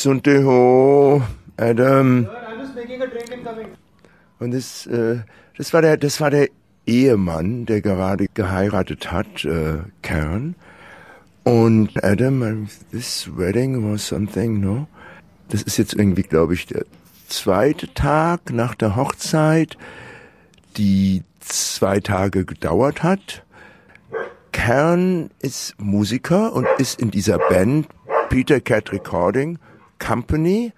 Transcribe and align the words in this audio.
Sunte 0.00 0.44
Ho, 0.44 1.20
Adam. 1.56 2.28
Und 4.38 4.54
das, 4.54 4.86
äh, 4.86 5.16
das 5.56 5.72
war 5.72 5.82
der, 5.82 5.96
das 5.96 6.20
war 6.20 6.30
der 6.30 6.50
Ehemann, 6.86 7.66
der 7.66 7.80
gerade 7.80 8.28
geheiratet 8.32 9.10
hat, 9.10 9.44
äh, 9.44 9.78
Karen. 10.02 10.54
Und 11.42 12.04
Adam, 12.04 12.68
this 12.92 13.28
wedding 13.36 13.92
was 13.92 14.06
something, 14.06 14.60
no? 14.60 14.86
Das 15.48 15.62
ist 15.62 15.78
jetzt 15.78 15.94
irgendwie, 15.94 16.22
glaube 16.22 16.54
ich, 16.54 16.66
der 16.66 16.84
zweite 17.26 17.92
Tag 17.92 18.52
nach 18.52 18.76
der 18.76 18.94
Hochzeit, 18.94 19.76
die 20.76 21.24
zwei 21.40 21.98
Tage 21.98 22.44
gedauert 22.44 23.02
hat. 23.02 23.42
Kern 24.52 25.30
ist 25.40 25.74
Musiker 25.80 26.52
und 26.52 26.68
ist 26.78 27.00
in 27.00 27.10
dieser 27.10 27.38
Band 27.38 27.88
Peter 28.28 28.60
Cat 28.60 28.92
Recording 28.92 29.58
Company. 29.98 30.72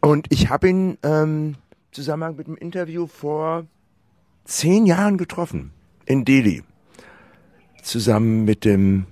Und 0.00 0.26
ich 0.30 0.50
habe 0.50 0.68
ihn 0.68 0.98
ähm, 1.02 1.56
Zusammenhang 1.92 2.36
mit 2.36 2.46
dem 2.46 2.56
Interview 2.56 3.06
vor 3.06 3.66
zehn 4.44 4.86
Jahren 4.86 5.16
getroffen 5.16 5.70
in 6.06 6.24
Delhi. 6.24 6.62
Zusammen 7.82 8.44
mit 8.44 8.64
dem 8.64 9.06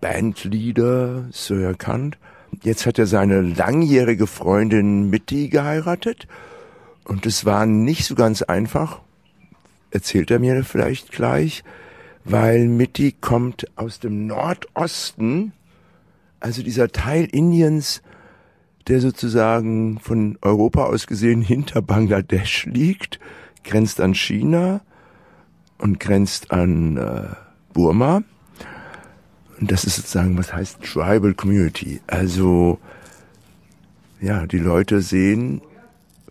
Bandleader 0.00 1.26
Sir 1.30 1.74
Kant. 1.74 2.18
Jetzt 2.62 2.86
hat 2.86 2.98
er 2.98 3.06
seine 3.06 3.40
langjährige 3.40 4.26
Freundin 4.26 5.10
Mitty 5.10 5.48
geheiratet. 5.48 6.26
Und 7.04 7.26
es 7.26 7.44
war 7.44 7.66
nicht 7.66 8.04
so 8.04 8.14
ganz 8.14 8.42
einfach, 8.42 9.00
erzählt 9.90 10.30
er 10.30 10.40
mir 10.40 10.64
vielleicht 10.64 11.12
gleich, 11.12 11.62
weil 12.24 12.66
Mitty 12.66 13.12
kommt 13.12 13.66
aus 13.76 14.00
dem 14.00 14.26
Nordosten, 14.26 15.52
also 16.40 16.62
dieser 16.62 16.88
Teil 16.88 17.26
Indiens, 17.26 18.02
der 18.88 19.00
sozusagen 19.00 19.98
von 19.98 20.38
Europa 20.42 20.84
aus 20.84 21.06
gesehen 21.06 21.42
hinter 21.42 21.82
Bangladesch 21.82 22.66
liegt, 22.66 23.18
grenzt 23.64 24.00
an 24.00 24.14
China 24.14 24.80
und 25.78 25.98
grenzt 25.98 26.52
an 26.52 26.96
äh, 26.96 27.34
Burma. 27.72 28.22
Und 29.58 29.70
das 29.70 29.84
ist 29.84 29.96
sozusagen, 29.96 30.38
was 30.38 30.52
heißt 30.52 30.82
Tribal 30.82 31.34
Community. 31.34 32.00
Also, 32.06 32.78
ja, 34.20 34.46
die 34.46 34.58
Leute 34.58 35.00
sehen 35.02 35.62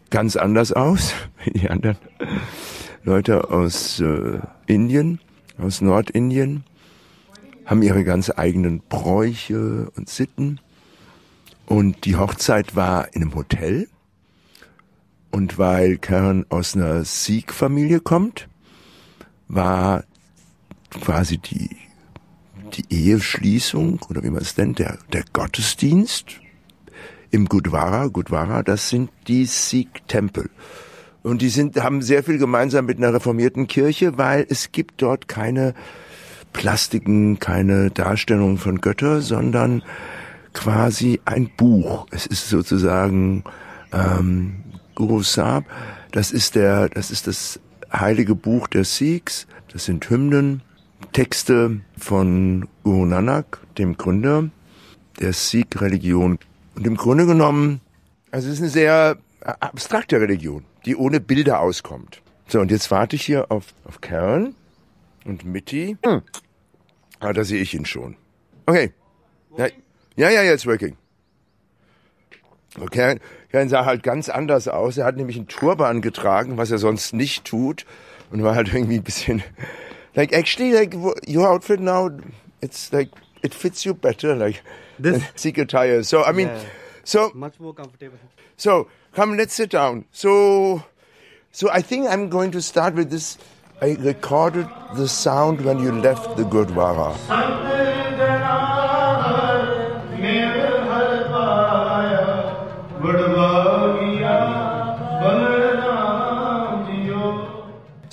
ganz 0.09 0.35
anders 0.35 0.71
aus, 0.71 1.13
wie 1.43 1.59
die 1.59 1.69
anderen 1.69 1.97
Leute 3.03 3.49
aus 3.49 3.99
äh, 3.99 4.39
Indien, 4.65 5.19
aus 5.57 5.81
Nordindien, 5.81 6.63
haben 7.65 7.81
ihre 7.81 8.03
ganz 8.03 8.31
eigenen 8.35 8.81
Bräuche 8.87 9.91
und 9.95 10.07
Sitten. 10.07 10.59
Und 11.65 12.05
die 12.05 12.15
Hochzeit 12.15 12.75
war 12.75 13.13
in 13.13 13.23
einem 13.23 13.35
Hotel. 13.35 13.87
Und 15.31 15.57
weil 15.57 15.97
Karen 15.97 16.45
aus 16.49 16.75
einer 16.75 17.03
Sikh-Familie 17.03 17.99
kommt, 17.99 18.47
war 19.47 20.03
quasi 20.91 21.37
die 21.37 21.69
die 22.75 22.85
Eheschließung 22.89 23.99
oder 24.09 24.23
wie 24.23 24.29
man 24.29 24.41
es 24.41 24.57
nennt, 24.57 24.79
der, 24.79 24.97
der 25.13 25.23
Gottesdienst 25.33 26.39
im 27.31 27.47
Gurdwara. 27.47 28.07
Gurdwara, 28.07 28.63
das 28.63 28.89
sind 28.89 29.09
die 29.27 29.45
Sikh-Tempel. 29.45 30.49
Und 31.23 31.41
die 31.41 31.49
sind, 31.49 31.81
haben 31.81 32.01
sehr 32.01 32.23
viel 32.23 32.37
gemeinsam 32.37 32.85
mit 32.85 32.97
einer 32.97 33.13
reformierten 33.13 33.67
Kirche, 33.67 34.17
weil 34.17 34.45
es 34.47 34.71
gibt 34.71 35.01
dort 35.01 35.27
keine 35.27 35.73
Plastiken, 36.53 37.39
keine 37.39 37.89
Darstellung 37.89 38.57
von 38.57 38.79
Götter, 38.79 39.21
sondern 39.21 39.83
quasi 40.55 41.21
ein 41.25 41.51
Buch. 41.55 42.07
Es 42.09 42.25
ist 42.25 42.49
sozusagen 42.49 43.43
ähm, 43.93 44.63
Guru 44.95 45.21
Sahib. 45.21 45.65
Das 46.11 46.31
ist 46.31 46.55
der, 46.55 46.89
das 46.89 47.11
ist 47.11 47.27
das 47.27 47.59
heilige 47.93 48.33
Buch 48.33 48.67
der 48.67 48.85
Sikhs. 48.85 49.45
Das 49.71 49.85
sind 49.85 50.09
Hymnen, 50.09 50.63
Texte 51.11 51.81
von 51.97 52.67
Guru 52.83 53.05
Nanak, 53.05 53.59
dem 53.77 53.97
Gründer 53.97 54.49
der 55.19 55.33
Sikh-Religion. 55.33 56.39
Und 56.75 56.87
im 56.87 56.97
Grunde 56.97 57.25
genommen, 57.25 57.81
also 58.31 58.47
es 58.47 58.55
ist 58.55 58.61
eine 58.61 58.69
sehr 58.69 59.17
abstrakte 59.41 60.19
Religion, 60.19 60.65
die 60.85 60.95
ohne 60.95 61.19
Bilder 61.19 61.59
auskommt. 61.59 62.21
So, 62.47 62.59
und 62.59 62.71
jetzt 62.71 62.91
warte 62.91 63.15
ich 63.15 63.25
hier 63.25 63.51
auf, 63.51 63.73
auf 63.85 64.01
Karen 64.01 64.55
und 65.25 65.45
Mitty. 65.45 65.97
Hm. 66.05 66.21
Ah, 67.19 67.33
da 67.33 67.43
sehe 67.43 67.61
ich 67.61 67.73
ihn 67.73 67.85
schon. 67.85 68.15
Okay. 68.65 68.93
Ja, 69.57 69.67
ja, 70.15 70.29
ja, 70.29 70.41
jetzt 70.43 70.65
working. 70.65 70.95
Okay, 72.79 73.19
Karen 73.51 73.69
sah 73.69 73.85
halt 73.85 74.03
ganz 74.03 74.27
anders 74.27 74.67
aus. 74.67 74.97
Er 74.97 75.05
hat 75.05 75.15
nämlich 75.15 75.37
einen 75.37 75.47
Turban 75.47 76.01
getragen, 76.01 76.57
was 76.57 76.71
er 76.71 76.77
sonst 76.77 77.13
nicht 77.13 77.45
tut. 77.45 77.85
Und 78.31 78.43
war 78.43 78.55
halt 78.55 78.73
irgendwie 78.73 78.95
ein 78.95 79.03
bisschen 79.03 79.43
like 80.15 80.33
actually 80.33 80.71
like 80.71 80.95
your 81.27 81.47
outfit 81.47 81.79
now 81.79 82.09
it's 82.59 82.91
like 82.91 83.09
it 83.43 83.53
fits 83.53 83.83
you 83.83 83.93
better 83.93 84.35
like 84.35 84.63
this 85.01 85.21
Sikh 85.35 85.59
attire 85.59 86.03
so 86.03 86.23
i 86.25 86.33
mean 86.33 86.47
Yeah. 86.47 86.59
so 87.03 87.31
much 87.35 87.59
more 87.59 87.73
comfortable. 87.75 88.17
so 88.57 88.87
come 89.13 89.37
let's 89.37 89.53
sit 89.55 89.73
down 89.73 90.05
so 90.11 90.81
so 91.51 91.69
i 91.69 91.81
think 91.83 92.07
i'm 92.09 92.29
going 92.29 92.51
to 92.51 92.61
start 92.61 92.95
with 92.95 93.09
this 93.11 93.37
i 93.81 93.95
recorded 93.99 94.67
the 94.95 95.07
sound 95.07 95.61
when 95.63 95.79
you 95.79 95.91
left 95.91 96.35
the 96.35 96.43
gurdwara 96.43 97.13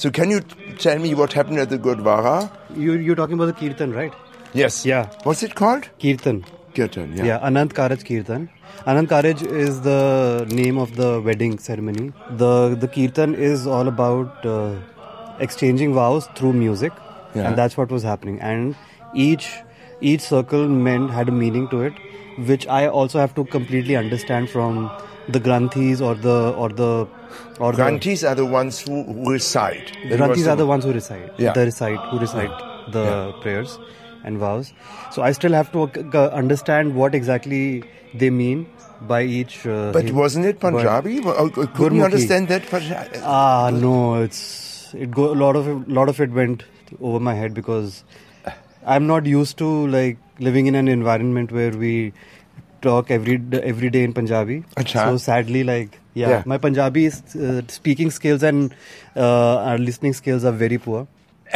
so 0.02 0.10
can 0.18 0.30
you 0.34 0.40
tell 0.84 0.98
me 1.04 1.14
what 1.20 1.32
happened 1.38 1.58
at 1.64 1.70
the 1.74 1.78
gurdwara 1.86 2.34
You 2.86 2.94
you're 3.08 3.18
talking 3.20 3.40
about 3.40 3.50
the 3.52 3.58
kirtan, 3.60 3.92
right? 4.00 4.14
yes 4.60 4.78
Yeah. 4.92 5.10
what's 5.28 5.42
it 5.48 5.54
called 5.60 5.88
Kirtan. 6.04 6.40
kirtan 6.76 7.12
yeah, 7.18 7.24
Yeah, 7.30 7.46
Anand 7.50 7.72
Karaj 7.78 8.04
Kirtan. 8.10 8.48
Anand 8.92 9.08
Karaj 9.12 9.42
is 9.64 9.80
the 9.86 10.46
name 10.60 10.78
of 10.84 10.94
the 11.00 11.08
wedding 11.26 11.58
ceremony. 11.66 12.04
The 12.42 12.52
the 12.84 12.88
Kirtan 12.96 13.34
is 13.48 13.66
all 13.78 13.90
about 13.92 14.46
uh, 14.52 14.76
exchanging 15.46 15.92
vows 15.98 16.28
through 16.40 16.52
music, 16.60 16.92
Yeah. 17.34 17.46
and 17.48 17.60
that's 17.62 17.76
what 17.80 17.92
was 17.96 18.06
happening. 18.10 18.40
And 18.52 18.74
each 19.26 19.48
each 20.12 20.22
circle 20.28 20.66
meant 20.88 21.10
had 21.18 21.32
a 21.34 21.36
meaning 21.42 21.68
to 21.74 21.82
it, 21.90 22.00
which 22.52 22.66
I 22.80 22.82
also 23.02 23.22
have 23.24 23.34
to 23.40 23.44
completely 23.56 23.98
understand 24.02 24.50
from 24.56 24.80
the 25.36 25.42
granthis 25.48 26.04
or 26.10 26.14
the 26.28 26.38
or 26.64 26.70
the 26.82 26.90
or 27.58 27.72
Granthis 27.72 28.22
are 28.28 28.34
the 28.34 28.46
ones 28.46 28.80
who, 28.80 29.02
who 29.04 29.32
recite. 29.32 29.92
the 30.10 30.16
granthis 30.16 30.46
are 30.52 30.56
the 30.56 30.66
ones 30.66 30.84
who 30.84 30.92
recite. 30.92 31.30
Yeah. 31.38 31.52
The 31.52 31.66
recite 31.66 31.98
who 32.10 32.18
recite 32.18 32.62
the 32.92 33.04
Yeah. 33.08 33.32
prayers 33.42 33.78
and 34.24 34.38
vows. 34.38 34.72
So 35.10 35.22
I 35.22 35.32
still 35.32 35.52
have 35.52 35.72
to 35.72 35.90
uh, 36.14 36.28
understand 36.42 36.94
what 36.94 37.14
exactly 37.14 37.84
they 38.14 38.30
mean 38.30 38.66
by 39.12 39.22
each. 39.22 39.66
Uh, 39.66 39.90
But 39.92 40.04
hymn. 40.10 40.16
wasn't 40.16 40.46
it 40.46 40.60
Punjabi? 40.60 41.18
Uh, 41.20 41.48
Couldn't 41.48 41.72
Gurmukhi. 41.78 42.04
understand 42.04 42.48
that? 42.48 42.68
Punjabi? 42.74 43.18
Ah 43.24 43.70
no, 43.86 43.94
it's 44.26 44.42
it 44.94 45.10
go 45.10 45.30
a 45.32 45.38
lot 45.44 45.56
of 45.62 45.68
it, 45.72 45.88
lot 45.88 46.08
of 46.14 46.20
it 46.20 46.30
went 46.42 46.64
over 47.00 47.18
my 47.30 47.34
head 47.34 47.54
because 47.54 48.04
I'm 48.86 49.06
not 49.06 49.26
used 49.26 49.56
to 49.58 49.70
like 49.96 50.18
living 50.38 50.66
in 50.66 50.74
an 50.74 50.88
environment 50.88 51.52
where 51.58 51.70
we 51.82 52.12
talk 52.86 53.10
every 53.16 53.40
every 53.72 53.90
day 53.96 54.02
in 54.10 54.12
Punjabi. 54.20 54.58
Acha. 54.82 55.04
So 55.08 55.16
sadly, 55.24 55.64
like 55.72 55.98
yeah, 56.20 56.30
Yeah. 56.34 56.42
my 56.52 56.58
Punjabi 56.68 57.04
is, 57.10 57.18
uh, 57.48 57.62
speaking 57.74 58.10
skills 58.20 58.42
and 58.52 58.74
uh, 59.16 59.70
our 59.72 59.78
listening 59.88 60.16
skills 60.20 60.44
are 60.50 60.56
very 60.62 60.78
poor. 60.86 61.02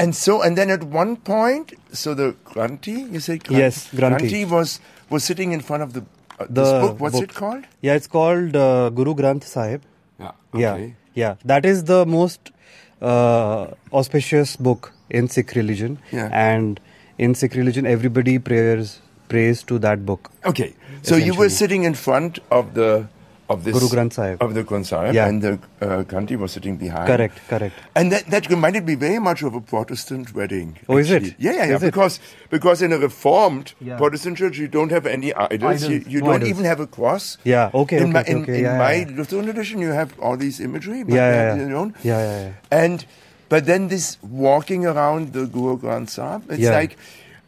And 0.03 0.15
so, 0.20 0.36
and 0.47 0.59
then 0.60 0.70
at 0.72 0.82
one 0.94 1.12
point, 1.26 1.70
so 2.00 2.15
the 2.15 2.28
Granthi, 2.53 2.97
you 3.12 3.20
said 3.26 3.44
Granthi? 3.44 3.59
Yes, 3.65 3.78
Granthi. 4.00 4.41
was 4.54 4.75
was 5.16 5.28
sitting 5.32 5.53
in 5.59 5.62
front 5.69 5.86
of 5.88 5.94
the, 5.98 6.03
uh, 6.38 6.47
The 6.48 6.65
this 6.65 6.72
book. 6.86 7.01
What's 7.04 7.21
book. 7.21 7.30
it 7.30 7.34
called? 7.42 7.65
Yeah, 7.89 7.95
it's 8.03 8.10
called 8.16 8.59
uh, 8.65 8.91
Guru 9.01 9.15
Granth 9.22 9.48
Sahib. 9.53 9.86
Yeah. 10.24 10.33
Okay. 10.54 10.62
Yeah, 10.66 11.22
yeah, 11.22 11.34
that 11.54 11.71
is 11.72 11.84
the 11.92 12.01
most 12.16 12.53
uh, 13.01 13.68
auspicious 14.03 14.56
book 14.68 14.92
in 15.10 15.28
Sikh 15.28 15.54
religion. 15.54 15.98
Yeah. 16.12 16.28
And 16.33 16.80
in 17.18 17.34
Sikh 17.34 17.54
religion, 17.54 17.86
everybody 17.86 18.39
prays 18.39 19.01
prays 19.28 19.63
to 19.65 19.78
that 19.81 20.05
book. 20.07 20.31
Okay. 20.45 20.75
So 21.03 21.17
you 21.17 21.34
were 21.34 21.49
sitting 21.49 21.84
in 21.84 21.95
front 21.95 22.39
of 22.51 22.75
the 22.75 23.09
of 23.49 23.63
this 23.63 23.75
Guru 23.75 23.87
Granth 23.89 24.15
Sahib. 24.15 24.43
of 24.43 24.55
the 24.55 24.63
Granth 24.65 24.87
Sahib, 24.87 25.15
Yeah. 25.15 25.28
and 25.28 25.41
the 25.41 25.53
uh, 25.81 26.03
Granthi 26.03 26.37
was 26.37 26.51
sitting 26.51 26.77
behind. 26.78 27.07
Correct, 27.07 27.39
correct. 27.49 27.77
And 27.95 28.11
that, 28.11 28.27
that 28.27 28.51
reminded 28.51 28.84
me 28.89 28.97
very 28.97 29.21
much 29.21 29.43
of 29.43 29.55
a 29.55 29.61
Protestant 29.61 30.34
wedding. 30.34 30.77
Oh, 30.89 30.97
is 30.97 31.13
it? 31.13 31.23
Yeah, 31.39 31.53
yeah, 31.53 31.65
yeah. 31.67 31.77
Is 31.77 31.83
it? 31.84 31.87
Because 31.87 32.19
because 32.51 32.83
in 32.83 32.93
a 32.93 32.99
Reformed 32.99 33.73
Yeah. 33.81 33.99
Protestant 33.99 34.39
church, 34.39 34.59
you 34.59 34.67
don't 34.67 34.91
have 34.91 35.07
any 35.07 35.33
idols. 35.33 35.84
You, 35.89 35.95
Idols, 35.99 36.09
you 36.15 36.21
no 36.23 36.27
don't 36.27 36.34
idols. 36.43 36.51
even 36.51 36.65
have 36.65 36.81
a 36.81 36.89
cross. 36.89 37.39
Yeah, 37.45 37.71
okay, 37.73 37.99
In 37.99 38.03
okay, 38.03 38.13
my, 38.13 38.21
okay, 38.23 38.33
in, 38.33 38.43
okay, 38.43 38.59
in 38.59 38.65
yeah, 38.65 38.78
my 38.78 38.93
yeah, 38.95 39.07
yeah. 39.11 39.17
Lutheran 39.17 39.49
edition, 39.49 39.78
you 39.81 39.91
have 39.91 40.19
all 40.19 40.37
these 40.37 40.59
imagery. 40.59 41.05
But 41.05 41.15
Yeah, 41.15 41.31
they 41.31 41.37
yeah, 41.37 41.43
have 41.45 41.59
yeah. 41.59 41.65
their. 41.69 41.93
Yeah, 42.03 42.19
yeah, 42.27 42.41
yeah. 42.49 42.83
And 42.83 43.07
but 43.49 43.67
then 43.67 43.87
this 43.95 44.19
walking 44.23 44.84
around 44.87 45.34
the 45.34 45.47
Guru 45.47 45.78
Granth 45.78 46.11
Sahib, 46.11 46.51
it's 46.51 46.59
Yeah. 46.59 46.75
like 46.75 46.99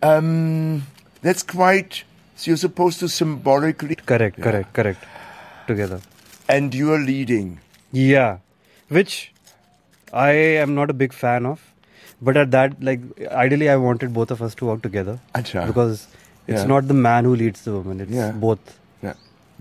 um, 0.01 0.87
that's 1.29 1.49
quite 1.57 2.05
So 2.41 2.51
you're 2.51 2.59
supposed 2.63 3.01
to 3.03 3.07
symbolically. 3.13 3.95
Correct, 4.11 4.37
Yeah. 4.39 4.45
correct, 4.45 4.69
correct. 4.75 5.07
Together. 5.71 5.97
And 6.57 6.75
you're 6.81 6.99
leading. 7.07 7.49
Yeah, 8.01 8.37
which 8.99 9.15
I 10.27 10.29
am 10.67 10.77
not 10.77 10.93
a 10.93 10.97
big 11.01 11.17
fan 11.23 11.49
of. 11.55 11.65
But 12.29 12.39
at 12.43 12.53
that, 12.53 12.77
like, 12.91 13.03
ideally, 13.41 13.69
I 13.73 13.75
wanted 13.87 14.15
both 14.21 14.31
of 14.37 14.41
us 14.47 14.55
to 14.61 14.69
work 14.69 14.81
together 14.87 15.17
Acha. 15.41 15.67
because 15.73 16.07
it's 16.47 16.61
Yeah. 16.63 16.71
not 16.75 16.89
the 16.93 16.99
man 17.09 17.29
who 17.31 17.35
leads 17.43 17.61
the 17.67 17.75
woman; 17.81 18.01
it's 18.07 18.17
Yeah. 18.21 18.31
both. 18.47 18.73
Yeah. 19.09 19.19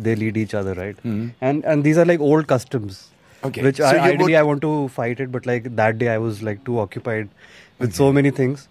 They 0.07 0.15
lead 0.21 0.39
each 0.43 0.55
other, 0.61 0.73
right? 0.83 1.03
Mhm. 1.11 1.27
And 1.49 1.67
and 1.73 1.89
these 1.89 1.99
are 2.03 2.07
like 2.13 2.23
old 2.29 2.47
customs, 2.53 3.01
Okay. 3.49 3.65
which 3.67 3.81
So 3.83 3.89
I, 3.89 3.93
you 3.97 4.01
ideally 4.07 4.33
would- 4.37 4.39
I 4.45 4.47
want 4.53 4.65
to 4.69 4.71
fight 5.01 5.25
it, 5.27 5.31
but 5.37 5.49
like 5.51 5.69
that 5.81 5.99
day 6.05 6.09
I 6.15 6.17
was 6.29 6.41
like 6.49 6.63
too 6.71 6.79
occupied 6.85 7.29
with 7.85 7.99
so 8.01 8.11
many 8.19 8.33
things, 8.41 8.67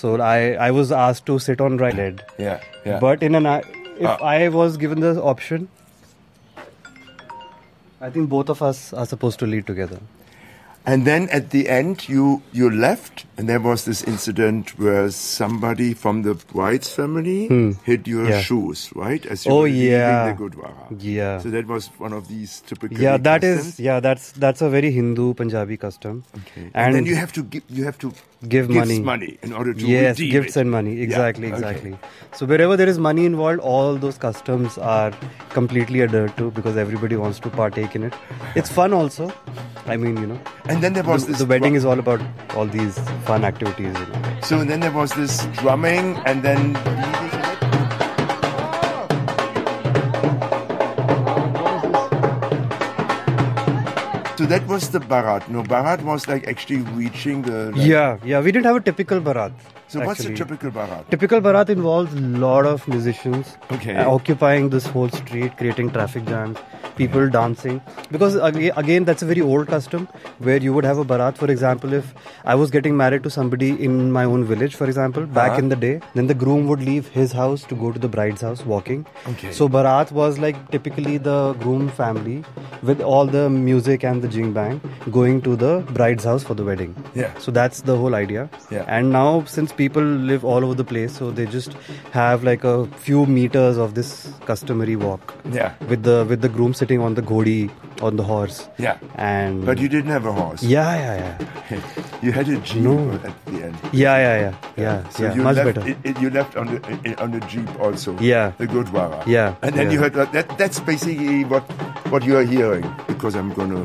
so 0.00 0.10
I 0.28 0.36
I 0.66 0.70
was 0.78 0.92
asked 1.04 1.24
to 1.30 1.38
sit 1.46 1.60
on 1.68 1.76
right 1.84 1.96
leg. 2.02 2.22
Yeah. 2.44 2.60
Yeah. 2.90 2.98
But 3.06 3.22
in 3.30 3.38
an 3.40 3.48
if 3.54 4.08
Ah. 4.12 4.16
I 4.34 4.48
was 4.58 4.76
given 4.84 5.04
the 5.06 5.12
option, 5.32 5.68
I 8.06 8.10
think 8.14 8.28
both 8.36 8.48
of 8.54 8.62
us 8.70 8.80
are 9.02 9.06
supposed 9.14 9.38
to 9.44 9.46
lead 9.54 9.66
together. 9.72 10.00
And 10.86 11.06
then 11.06 11.28
at 11.30 11.48
the 11.50 11.68
end, 11.70 12.08
you 12.10 12.42
you 12.52 12.68
left, 12.70 13.24
and 13.38 13.48
there 13.48 13.60
was 13.66 13.84
this 13.86 14.02
incident 14.04 14.72
where 14.78 15.10
somebody 15.10 15.94
from 15.94 16.18
the 16.26 16.34
bride's 16.52 16.90
family 16.96 17.38
hid 17.84 18.06
your 18.06 18.24
Hmm. 18.26 18.30
Yeah. 18.32 18.40
shoes, 18.48 18.82
right? 18.94 19.24
As 19.34 19.46
you 19.46 19.52
Oh, 19.54 19.60
were 19.62 19.68
leaving 19.68 19.92
yeah. 19.92 20.26
the 20.32 20.34
Gurdwara. 20.42 20.84
Yeah. 21.06 21.38
So 21.46 21.48
that 21.56 21.66
was 21.66 21.88
one 22.04 22.12
of 22.12 22.28
these 22.28 22.60
typical. 22.72 23.00
yeah, 23.06 23.16
that 23.28 23.40
customs. 23.46 23.72
is 23.72 23.80
yeah, 23.88 23.98
that's 24.08 24.28
that's 24.46 24.60
a 24.60 24.68
very 24.76 24.90
Hindu 24.98 25.32
Punjabi 25.40 25.78
custom. 25.86 26.22
Okay. 26.42 26.66
And, 26.66 26.76
And, 26.84 26.94
then 27.00 27.06
you 27.12 27.16
have 27.22 27.32
to 27.40 27.44
give 27.56 27.62
you 27.80 27.84
have 27.88 27.98
to 28.04 28.12
give 28.54 28.68
gifts 28.76 28.98
money. 29.10 29.30
in 29.48 29.54
order 29.54 29.72
to 29.72 29.86
yes, 29.90 30.18
gifts 30.36 30.56
it. 30.58 30.60
and 30.64 30.70
money. 30.70 30.94
Yeah, 30.96 31.04
Exactly, 31.08 31.46
okay. 31.46 31.56
exactly. 31.56 31.94
So 32.40 32.44
wherever 32.54 32.76
there 32.82 32.90
is 32.94 32.98
money 33.10 33.24
involved, 33.32 33.60
all 33.74 33.96
those 34.04 34.18
customs 34.28 34.76
are 34.94 35.12
completely 35.58 36.02
adhered 36.08 36.36
to 36.42 36.50
because 36.60 36.76
everybody 36.76 37.16
wants 37.26 37.40
to 37.48 37.54
partake 37.62 37.96
in 38.00 38.02
it. 38.10 38.12
It's 38.54 38.68
fun 38.80 38.92
also. 38.92 39.32
I 39.86 39.96
mean, 40.02 40.16
you 40.24 40.26
know, 40.26 40.38
And 40.74 40.82
then 40.82 40.92
there 40.92 41.04
was 41.04 41.24
the, 41.24 41.30
this 41.30 41.38
the 41.38 41.46
wedding 41.46 41.76
is 41.76 41.84
all 41.84 42.00
about 42.00 42.20
all 42.56 42.66
these 42.66 42.98
fun 43.26 43.44
activities. 43.44 43.94
You 43.96 44.06
know. 44.06 44.40
So 44.42 44.64
then 44.64 44.80
there 44.80 44.90
was 44.90 45.12
this 45.12 45.46
drumming, 45.62 46.16
and 46.26 46.42
then. 46.42 47.33
So 54.44 54.48
that 54.50 54.66
was 54.68 54.90
the 54.90 55.00
barat. 55.00 55.48
No, 55.48 55.62
barat 55.62 56.02
was 56.02 56.28
like 56.28 56.46
actually 56.46 56.80
reaching 56.96 57.40
the. 57.42 57.72
like- 57.74 57.86
Yeah, 57.86 58.18
yeah. 58.22 58.40
We 58.40 58.52
didn't 58.52 58.66
have 58.66 58.76
a 58.76 58.80
typical 58.90 59.20
barat. 59.20 59.52
So 59.94 60.00
what's 60.04 60.20
a 60.24 60.34
typical 60.34 60.70
barat? 60.70 61.08
Typical 61.10 61.40
Barat 61.40 61.70
involves 61.70 62.12
a 62.14 62.20
lot 62.44 62.66
of 62.66 62.86
musicians 62.88 63.50
Okay. 63.70 63.94
uh, 63.94 64.10
occupying 64.10 64.70
this 64.70 64.86
whole 64.86 65.08
street, 65.10 65.56
creating 65.58 65.90
traffic 65.96 66.24
jams, 66.30 66.56
people 66.96 67.28
dancing. 67.28 67.80
Because 68.10 68.36
aga- 68.48 68.72
again, 68.78 69.04
that's 69.04 69.22
a 69.22 69.26
very 69.26 69.42
old 69.42 69.68
custom 69.68 70.08
where 70.38 70.56
you 70.56 70.72
would 70.72 70.84
have 70.90 70.98
a 70.98 71.04
Barat. 71.04 71.38
For 71.42 71.48
example, 71.54 71.92
if 71.92 72.12
I 72.44 72.56
was 72.62 72.72
getting 72.72 72.96
married 72.96 73.22
to 73.28 73.30
somebody 73.36 73.68
in 73.90 74.10
my 74.10 74.24
own 74.24 74.44
village, 74.52 74.74
for 74.74 74.86
example, 74.94 75.26
back 75.40 75.50
Uh-huh. 75.52 75.62
in 75.64 75.68
the 75.74 75.76
day, 75.84 75.92
then 76.14 76.26
the 76.32 76.38
groom 76.42 76.66
would 76.72 76.82
leave 76.90 77.08
his 77.20 77.36
house 77.42 77.62
to 77.74 77.78
go 77.84 77.92
to 77.98 78.02
the 78.06 78.12
bride's 78.16 78.40
house 78.48 78.64
walking. 78.74 79.06
Okay. 79.34 79.52
So 79.60 79.68
Barat 79.78 80.10
was 80.22 80.40
like 80.46 80.60
typically 80.72 81.18
the 81.30 81.38
groom 81.66 81.88
family 82.00 82.42
with 82.82 83.00
all 83.12 83.26
the 83.38 83.48
music 83.60 84.02
and 84.12 84.22
the 84.28 84.33
jing 84.34 84.52
bang 84.58 84.80
going 85.16 85.40
to 85.46 85.56
the 85.64 85.72
bride's 85.98 86.24
house 86.30 86.42
for 86.50 86.54
the 86.60 86.64
wedding. 86.68 86.94
Yeah. 87.22 87.32
So 87.46 87.52
that's 87.58 87.82
the 87.90 87.96
whole 88.02 88.14
idea. 88.20 88.48
Yeah. 88.76 88.84
And 88.98 89.12
now 89.16 89.44
since 89.54 89.72
people 89.80 90.02
live 90.32 90.44
all 90.54 90.64
over 90.68 90.74
the 90.82 90.84
place, 90.92 91.16
so 91.22 91.30
they 91.40 91.46
just 91.56 91.76
have 92.18 92.44
like 92.50 92.64
a 92.64 92.76
few 93.08 93.24
meters 93.38 93.78
of 93.86 93.94
this 94.00 94.12
customary 94.52 94.96
walk. 95.06 95.34
Yeah. 95.60 95.74
With 95.94 96.02
the 96.10 96.18
with 96.28 96.40
the 96.48 96.52
groom 96.58 96.74
sitting 96.82 97.00
on 97.08 97.14
the 97.20 97.22
ghodi 97.32 97.58
on 98.02 98.16
the 98.16 98.24
horse. 98.30 98.68
Yeah. 98.78 98.98
And 99.14 99.64
But 99.66 99.78
you 99.78 99.88
didn't 99.88 100.10
have 100.10 100.26
a 100.26 100.32
horse. 100.32 100.62
Yeah, 100.76 100.94
yeah, 101.04 101.16
yeah. 101.70 101.80
You 102.24 102.32
had 102.32 102.48
a 102.48 102.56
jeep 102.68 102.82
No. 102.82 102.96
at 103.28 103.34
the 103.46 103.64
end. 103.64 103.76
Yeah, 103.92 104.16
yeah, 104.26 104.36
yeah. 104.44 104.54
Yeah. 104.84 105.08
So 105.10 105.24
yeah. 105.24 105.34
you 105.34 105.42
Much 105.46 105.56
left, 105.56 105.74
better. 105.74 105.88
It, 105.90 105.98
it- 106.10 106.20
you 106.24 106.30
left 106.30 106.56
on 106.56 106.66
the 106.74 107.14
on 107.22 107.30
the 107.36 107.40
jeep 107.52 107.68
also. 107.88 108.16
Yeah. 108.18 108.52
The 108.58 108.66
Gurdwara. 108.66 109.20
Yeah, 109.26 109.54
And 109.62 109.74
then 109.76 109.86
yeah. 109.86 109.92
you 109.92 109.98
heard 110.00 110.14
that, 110.14 110.32
that. 110.32 110.56
That's 110.58 110.80
basically 110.80 111.44
what 111.44 111.62
what 112.14 112.24
you 112.24 112.36
are 112.40 112.44
hearing 112.54 112.84
because 113.12 113.34
I'm 113.42 113.52
gonna 113.60 113.84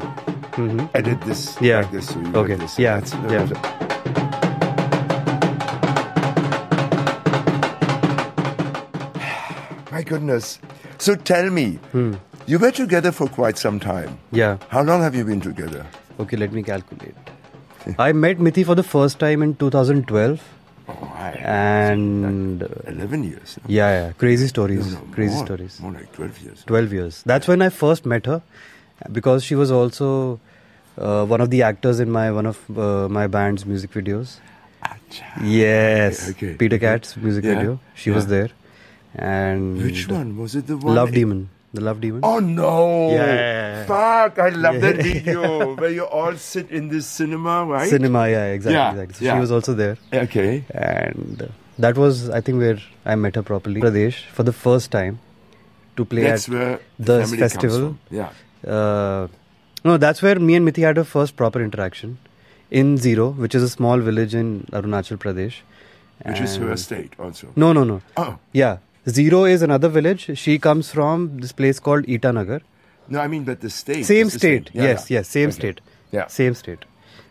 edit 0.94 1.22
this 1.22 1.56
Mm-hmm. 1.56 1.66
Yeah. 1.66 1.78
like 1.82 1.92
this. 1.92 2.08
So 2.10 2.20
you 2.20 2.36
Okay. 2.36 2.56
this. 2.56 2.78
Yeah, 2.80 3.00
That's- 3.00 3.32
yeah. 3.32 4.70
My 9.92 10.04
goodness. 10.04 10.60
So 10.98 11.16
tell 11.16 11.50
me, 11.50 11.66
Hmm. 11.92 12.14
you 12.46 12.60
were 12.60 12.72
together 12.72 13.12
for 13.12 13.28
quite 13.28 13.58
some 13.58 13.80
time. 13.80 14.18
Yeah. 14.32 14.58
How 14.70 14.84
long 14.84 15.02
have 15.02 15.16
you 15.16 15.24
been 15.26 15.42
together? 15.42 15.86
Okay, 16.20 16.38
let 16.38 16.52
me 16.54 16.64
calculate. 16.64 17.16
I 18.08 18.12
met 18.12 18.38
Mithi 18.40 18.66
for 18.66 18.76
the 18.76 18.84
first 18.84 19.20
time 19.20 19.42
in 19.42 19.56
2012 19.56 20.42
Oh, 20.92 21.12
I, 21.16 21.30
and 21.56 22.64
uh, 22.64 22.68
11 22.88 23.24
years. 23.24 23.58
no? 23.62 23.66
yeah, 23.74 23.90
yeah, 24.08 24.12
crazy 24.14 24.48
stories, 24.48 24.88
No, 24.94 25.00
no, 25.00 25.06
crazy 25.14 25.36
more, 25.36 25.46
stories. 25.46 25.80
More 25.80 25.92
like 25.92 26.12
12 26.14 26.40
years. 26.46 26.64
12 26.66 26.94
years. 26.94 27.22
That's 27.28 27.48
when 27.48 27.62
I 27.62 27.70
first 27.70 28.08
met 28.08 28.26
her 28.26 28.42
because 29.12 29.44
she 29.44 29.56
was 29.56 29.72
also 29.72 30.40
uh, 30.98 31.25
one 31.25 31.42
of 31.42 31.50
the 31.50 31.62
actors 31.63 32.00
in 32.00 32.12
my 32.12 32.31
one 32.31 32.46
of 32.46 32.57
uh, 32.78 33.07
my 33.10 33.28
band's 33.28 33.66
music 33.66 33.92
videos. 33.92 34.38
Acha. 34.84 35.24
Yes, 35.44 36.30
Okay, 36.31 36.54
Peter 36.56 36.75
okay. 36.78 36.86
Cat's 36.86 37.18
music 37.18 37.44
Yeah, 37.44 37.56
video. 37.56 37.80
She 37.96 38.12
was 38.12 38.28
there. 38.28 38.50
And 39.16 39.81
Which 39.81 40.07
one? 40.07 40.38
Was 40.38 40.56
it 40.56 40.68
the 40.68 40.78
one? 40.78 40.96
Love 40.96 41.12
Demon. 41.12 41.50
The 41.74 41.81
Love 41.81 42.01
Demon. 42.01 42.22
Oh 42.24 42.40
no! 42.40 43.12
Yeah. 43.12 43.86
Fuck! 43.86 44.40
I 44.40 44.50
love 44.50 44.81
that 44.81 44.96
video 44.98 45.75
where 45.81 45.92
you 45.92 46.04
all 46.06 46.36
sit 46.36 46.72
in 46.72 46.90
this 46.90 47.06
cinema, 47.06 47.66
right? 47.66 47.88
Cinema, 47.90 48.28
yeah, 48.30 48.45
exactly, 48.48 48.74
Yeah, 48.75 48.92
exactly. 48.92 49.13
So 49.16 49.25
yeah. 49.25 49.34
she 49.36 49.40
was 49.40 49.52
also 49.52 49.74
there. 49.75 49.98
Okay. 50.12 50.63
And 50.72 51.44
uh, 51.44 51.48
that 51.78 51.95
was, 51.98 52.30
I 52.30 52.42
think, 52.42 52.57
where 52.57 52.80
I 53.06 53.16
met 53.16 53.36
her 53.36 53.44
properly. 53.44 53.81
Pradesh 53.81 54.25
for 54.34 54.42
the 54.44 54.54
first 54.54 54.90
time 54.90 55.19
to 55.95 56.06
play 56.06 56.24
That's 56.24 56.48
at 56.50 56.54
where 56.54 56.80
the 56.98 57.19
comes 57.19 57.36
festival. 57.38 57.98
Yeah. 58.10 58.30
Uh, 58.66 59.28
no, 59.86 59.98
that's 59.98 60.22
where 60.22 60.40
me 60.40 60.56
and 60.56 60.68
Mithi 60.68 60.84
had 60.84 60.98
our 60.98 61.04
first 61.04 61.36
proper 61.36 61.62
interaction 61.62 62.18
in 62.70 62.98
Ziro, 62.98 63.36
which 63.36 63.56
is 63.56 63.64
a 63.64 63.70
small 63.70 64.00
village 64.00 64.36
in 64.36 64.68
Arunachal 64.72 65.18
Pradesh. 65.18 65.56
Which 66.26 66.42
is 66.42 66.58
her 66.58 66.72
estate 66.74 67.14
also. 67.18 67.48
No, 67.56 67.72
no, 67.72 67.86
no. 67.86 68.02
Oh. 68.18 68.38
Yeah, 68.52 68.80
Ziro 69.08 69.50
is 69.50 69.62
another 69.62 69.88
village. 69.88 70.38
She 70.38 70.60
comes 70.60 70.92
from 70.92 71.40
this 71.40 71.54
place 71.54 71.80
called 71.80 72.06
Itanagar. 72.06 72.62
No, 73.07 73.19
I 73.19 73.28
mean, 73.28 73.45
but 73.45 73.62
the 73.62 73.69
state. 73.69 74.06
Same 74.06 74.30
state. 74.30 74.69
Yeah, 74.74 74.83
yes, 74.83 75.10
yeah. 75.10 75.19
yes, 75.19 75.30
same 75.30 75.50
Okay. 75.50 75.56
state. 75.60 75.81
Yeah. 76.12 76.28
Same 76.28 76.54
state. 76.56 76.83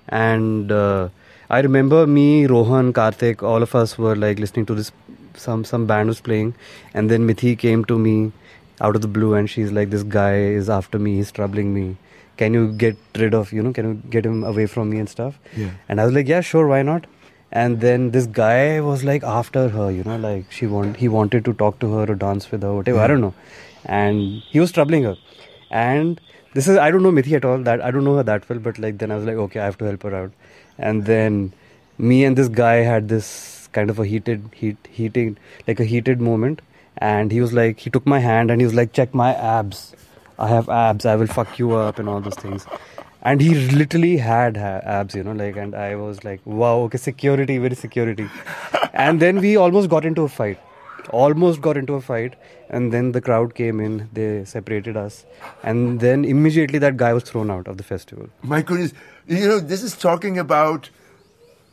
And 0.09 0.73
uh, 0.73 1.11
I 1.51 1.61
remember 1.61 2.07
me, 2.07 2.47
Rohan, 2.47 2.93
Karthik, 2.93 3.43
all 3.43 3.63
of 3.63 3.75
us 3.75 3.99
were 3.99 4.17
like 4.17 4.39
listening 4.39 4.67
to 4.67 4.75
this. 4.75 4.91
Some 5.35 5.65
some 5.65 5.87
band 5.87 6.09
was 6.09 6.21
playing, 6.21 6.55
and 6.95 7.11
then 7.11 7.29
Mithi 7.29 7.57
came 7.57 7.85
to 7.85 7.99
me 7.99 8.33
out 8.81 8.97
of 8.97 9.03
the 9.03 9.09
blue, 9.09 9.35
and 9.35 9.51
she's 9.51 9.73
like, 9.73 9.91
"This 9.91 10.03
guy 10.03 10.35
is 10.63 10.71
after 10.71 10.99
me. 10.99 11.17
He's 11.17 11.33
troubling 11.33 11.75
me. 11.75 11.87
Can 12.37 12.55
you 12.55 12.73
get 12.73 12.97
rid 13.23 13.35
of 13.35 13.53
you 13.53 13.63
know? 13.63 13.73
Can 13.73 13.89
you 13.89 13.95
get 14.17 14.27
him 14.27 14.43
away 14.45 14.67
from 14.67 14.91
me 14.91 14.99
and 14.99 15.09
stuff?" 15.09 15.39
Yeah. 15.57 15.71
And 15.89 16.01
I 16.01 16.05
was 16.05 16.15
like, 16.15 16.29
"Yeah, 16.29 16.41
sure. 16.41 16.67
Why 16.75 16.83
not?" 16.83 17.07
And 17.51 17.81
then 17.81 18.11
this 18.11 18.27
guy 18.27 18.81
was 18.81 19.05
like 19.05 19.23
after 19.23 19.69
her, 19.69 19.91
you 19.91 20.05
know, 20.05 20.17
like 20.17 20.53
she 20.53 20.67
want 20.67 20.97
he 20.97 21.09
wanted 21.09 21.45
to 21.47 21.55
talk 21.55 21.79
to 21.81 21.93
her 21.93 22.05
or 22.13 22.15
dance 22.15 22.51
with 22.51 22.63
her, 22.63 22.75
whatever. 22.75 23.01
I 23.01 23.07
don't 23.07 23.23
know. 23.23 23.35
And 23.85 24.43
he 24.57 24.61
was 24.61 24.73
troubling 24.73 25.05
her. 25.05 25.17
And 25.71 26.21
this 26.55 26.69
is 26.69 26.77
I 26.77 26.91
don't 26.91 27.03
know 27.03 27.13
Mithi 27.13 27.33
at 27.37 27.45
all. 27.45 27.59
That 27.59 27.81
I 27.81 27.91
don't 27.91 28.05
know 28.05 28.17
her 28.17 28.23
that 28.23 28.49
well, 28.49 28.59
but 28.59 28.79
like 28.79 28.99
then 28.99 29.11
I 29.11 29.17
was 29.17 29.25
like, 29.25 29.37
okay, 29.47 29.61
I 29.61 29.65
have 29.65 29.79
to 29.79 29.87
help 29.87 30.03
her 30.03 30.15
out. 30.15 30.33
And 30.79 31.07
then 31.07 31.53
me 31.97 32.25
and 32.25 32.37
this 32.37 32.49
guy 32.49 32.77
had 32.77 33.09
this 33.09 33.69
kind 33.73 33.91
of 33.91 33.99
a 33.99 34.07
heated 34.07 34.49
heat 34.55 34.89
heating 34.91 35.37
like 35.67 35.81
a 35.81 35.85
heated 35.85 36.21
moment. 36.21 36.61
And 36.99 37.33
he 37.33 37.41
was 37.41 37.53
like 37.53 37.81
he 37.81 37.91
took 37.91 38.07
my 38.07 38.19
hand 38.19 38.51
and 38.51 38.61
he 38.61 38.67
was 38.67 38.75
like, 38.75 38.93
check 38.93 39.15
my 39.15 39.35
abs. 39.35 39.95
I 40.39 40.49
have 40.49 40.69
abs. 40.69 41.07
I 41.07 41.17
will 41.17 41.27
fuck 41.27 41.59
you 41.59 41.73
up 41.75 41.99
and 41.99 42.09
all 42.09 42.21
those 42.21 42.35
things. 42.35 42.67
And 43.23 43.41
he 43.41 43.55
literally 43.55 44.17
had 44.17 44.57
abs, 44.57 45.15
you 45.15 45.25
know, 45.25 45.33
like, 45.33 45.57
and 45.57 45.75
I 45.75 45.97
was 45.97 46.23
like, 46.23 46.41
wow, 46.45 46.79
okay, 46.83 46.99
security, 46.99 47.59
very 47.59 47.75
security. 47.75 48.29
and 48.93 49.21
then 49.21 49.41
we 49.41 49.57
almost 49.57 49.91
got 49.91 50.05
into 50.05 50.23
a 50.23 50.29
fight. 50.29 50.59
Almost 51.11 51.61
got 51.61 51.77
into 51.77 51.95
a 51.95 52.01
fight. 52.01 52.37
And 52.71 52.93
then 52.93 53.13
the 53.13 53.21
crowd 53.21 53.55
came 53.55 53.81
in, 53.81 54.09
they 54.13 54.45
separated 54.45 54.97
us. 54.97 55.27
And 55.63 56.01
then 56.01 56.25
immediately 56.25 56.79
that 56.79 56.97
guy 56.97 57.13
was 57.13 57.25
thrown 57.25 57.51
out 57.51 57.67
of 57.67 57.77
the 57.77 57.83
festival. 57.83 58.29
My 58.43 58.63
goodness. 58.63 58.93
You 59.27 59.49
know, 59.49 59.59
this 59.59 59.83
is 59.83 59.97
talking 59.97 60.39
about 60.39 60.91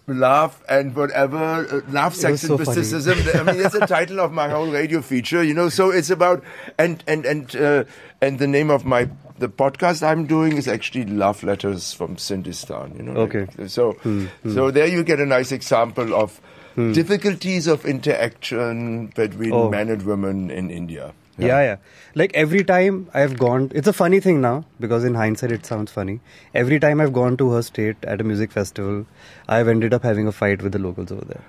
love 0.08 0.64
and 0.70 0.96
whatever, 0.96 1.38
uh, 1.38 1.82
love, 1.90 2.14
sex, 2.16 2.44
and 2.44 2.50
so 2.50 2.58
mysticism. 2.58 3.18
I 3.34 3.44
mean, 3.44 3.62
that's 3.62 3.78
the 3.78 3.88
title 3.88 4.20
of 4.20 4.32
my 4.32 4.50
whole 4.50 4.68
radio 4.68 5.02
feature, 5.02 5.44
you 5.44 5.54
know. 5.54 5.70
So 5.70 5.90
it's 5.92 6.10
about, 6.10 6.44
and, 6.78 7.04
and, 7.08 7.26
and, 7.26 7.56
uh, 7.56 7.84
and 8.22 8.38
the 8.40 8.48
name 8.48 8.70
of 8.70 8.86
my, 8.86 9.10
the 9.40 9.50
podcast 9.50 10.04
I'm 10.06 10.26
doing 10.28 10.58
is 10.58 10.68
actually 10.68 11.06
Love 11.06 11.44
Letters 11.44 11.94
from 11.94 12.18
Sindistan, 12.18 12.96
you 12.98 13.04
know. 13.04 13.14
like- 13.24 13.36
Okay. 13.36 13.68
so, 13.68 13.94
Hmm, 14.04 14.28
so 14.54 14.70
there 14.72 14.88
you 14.88 15.04
get 15.04 15.20
a 15.20 15.26
nice 15.26 15.52
example 15.52 16.14
of, 16.14 16.40
difficulties 16.76 17.68
of 17.68 17.86
interaction 17.86 19.08
between 19.16 19.54
Oh. 19.54 19.70
men 19.70 19.90
and 19.90 20.02
women 20.04 20.52
in 20.52 20.70
India. 20.70 21.14
Yeah. 21.38 21.62
yeah, 21.62 21.76
Like 22.16 22.34
every 22.34 22.64
time 22.64 23.10
I've 23.14 23.38
gone, 23.38 23.72
it's 23.76 23.88
a 23.88 23.94
funny 23.94 24.20
thing 24.22 24.40
now 24.42 24.66
because 24.80 25.04
in 25.04 25.16
hindsight 25.16 25.52
it 25.52 25.66
sounds 25.66 25.92
funny. 25.92 26.20
Every 26.54 26.80
time 26.80 27.02
I've 27.02 27.12
gone 27.14 27.36
to 27.38 27.52
her 27.52 27.62
state 27.62 27.98
at 28.04 28.22
a 28.22 28.24
music 28.24 28.52
festival, 28.52 29.06
I've 29.50 29.68
ended 29.68 29.94
up 29.94 30.04
having 30.04 30.28
a 30.28 30.32
fight 30.32 30.62
with 30.62 30.72
the 30.72 30.80
locals 30.80 31.12
over 31.12 31.26
there. 31.26 31.44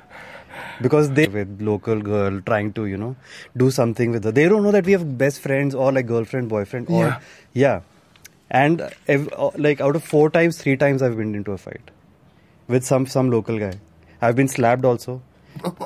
Because 0.82 1.10
they, 1.10 1.26
with 1.28 1.60
local 1.62 2.00
girl 2.00 2.40
trying 2.40 2.72
to, 2.74 2.86
you 2.86 2.96
know, 2.96 3.14
do 3.56 3.70
something 3.70 4.10
with 4.10 4.24
her. 4.24 4.32
They 4.32 4.48
don't 4.48 4.62
know 4.62 4.72
that 4.72 4.84
we 4.86 4.92
have 4.92 5.16
best 5.18 5.40
friends 5.40 5.74
or 5.74 5.92
like 5.92 6.06
girlfriend, 6.06 6.48
boyfriend, 6.48 6.88
or 6.90 7.04
Yeah. 7.04 7.20
yeah. 7.52 7.80
And 8.50 8.82
ev- 9.08 9.28
uh, 9.36 9.50
like 9.56 9.80
out 9.80 9.96
of 9.96 10.02
four 10.04 10.30
times, 10.30 10.58
three 10.58 10.76
times 10.76 11.02
I've 11.02 11.16
been 11.16 11.34
into 11.34 11.52
a 11.52 11.58
fight 11.58 11.90
with 12.68 12.84
some 12.84 13.06
some 13.06 13.30
local 13.30 13.58
guy. 13.58 13.74
I've 14.20 14.36
been 14.36 14.48
slapped 14.48 14.84
also, 14.84 15.20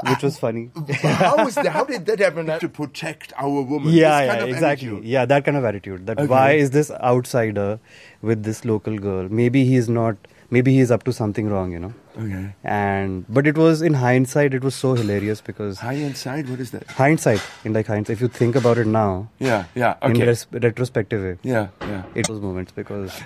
which 0.09 0.23
was 0.23 0.39
funny. 0.39 0.71
how, 1.03 1.47
is 1.47 1.55
that, 1.55 1.67
how 1.67 1.85
did 1.85 2.07
that 2.07 2.19
happen? 2.19 2.47
To 2.59 2.69
protect 2.69 3.33
our 3.37 3.63
woman. 3.63 3.93
yeah, 3.93 3.93
This 3.93 4.03
yeah 4.03 4.27
kind 4.33 4.43
of 4.43 4.49
exactly 4.49 4.89
attitude. 4.89 5.05
yeah 5.05 5.25
that 5.27 5.45
kind 5.45 5.57
of 5.57 5.65
attitude 5.65 6.07
that 6.07 6.19
Okay. 6.19 6.27
why 6.27 6.53
is 6.53 6.71
this 6.71 6.91
outsider 7.13 7.79
with 8.23 8.43
this 8.45 8.65
local 8.65 8.99
girl 8.99 9.29
maybe 9.41 9.65
he's 9.65 9.89
not 9.89 10.17
maybe 10.51 10.73
he's 10.77 10.91
up 10.91 11.05
to 11.09 11.13
something 11.13 11.49
wrong 11.49 11.73
you 11.73 11.79
know 11.79 11.93
Okay. 12.23 12.55
and 12.65 13.25
but 13.39 13.47
it 13.47 13.57
was 13.65 13.83
in 13.91 13.95
hindsight 13.95 14.53
it 14.59 14.65
was 14.65 14.75
so 14.75 14.95
hilarious 14.95 15.41
because 15.41 15.79
hindsight. 15.79 16.49
what 16.49 16.61
is 16.61 16.73
that? 16.73 16.87
hindsight 17.03 17.41
in 17.65 17.73
like 17.73 17.87
hindsight 17.87 18.15
if 18.17 18.21
you 18.21 18.29
think 18.41 18.57
about 18.57 18.79
it 18.79 18.87
now 18.87 19.29
Yeah, 19.39 19.65
yeah, 19.75 19.95
in 20.03 20.13
okay. 20.17 20.27
res- 20.27 20.47
retrospective 20.53 21.23
way 21.29 21.37
yeah, 21.55 21.69
yeah. 21.93 22.03
it 22.15 22.29
was 22.29 22.41
moments 22.41 22.73
because 22.73 23.21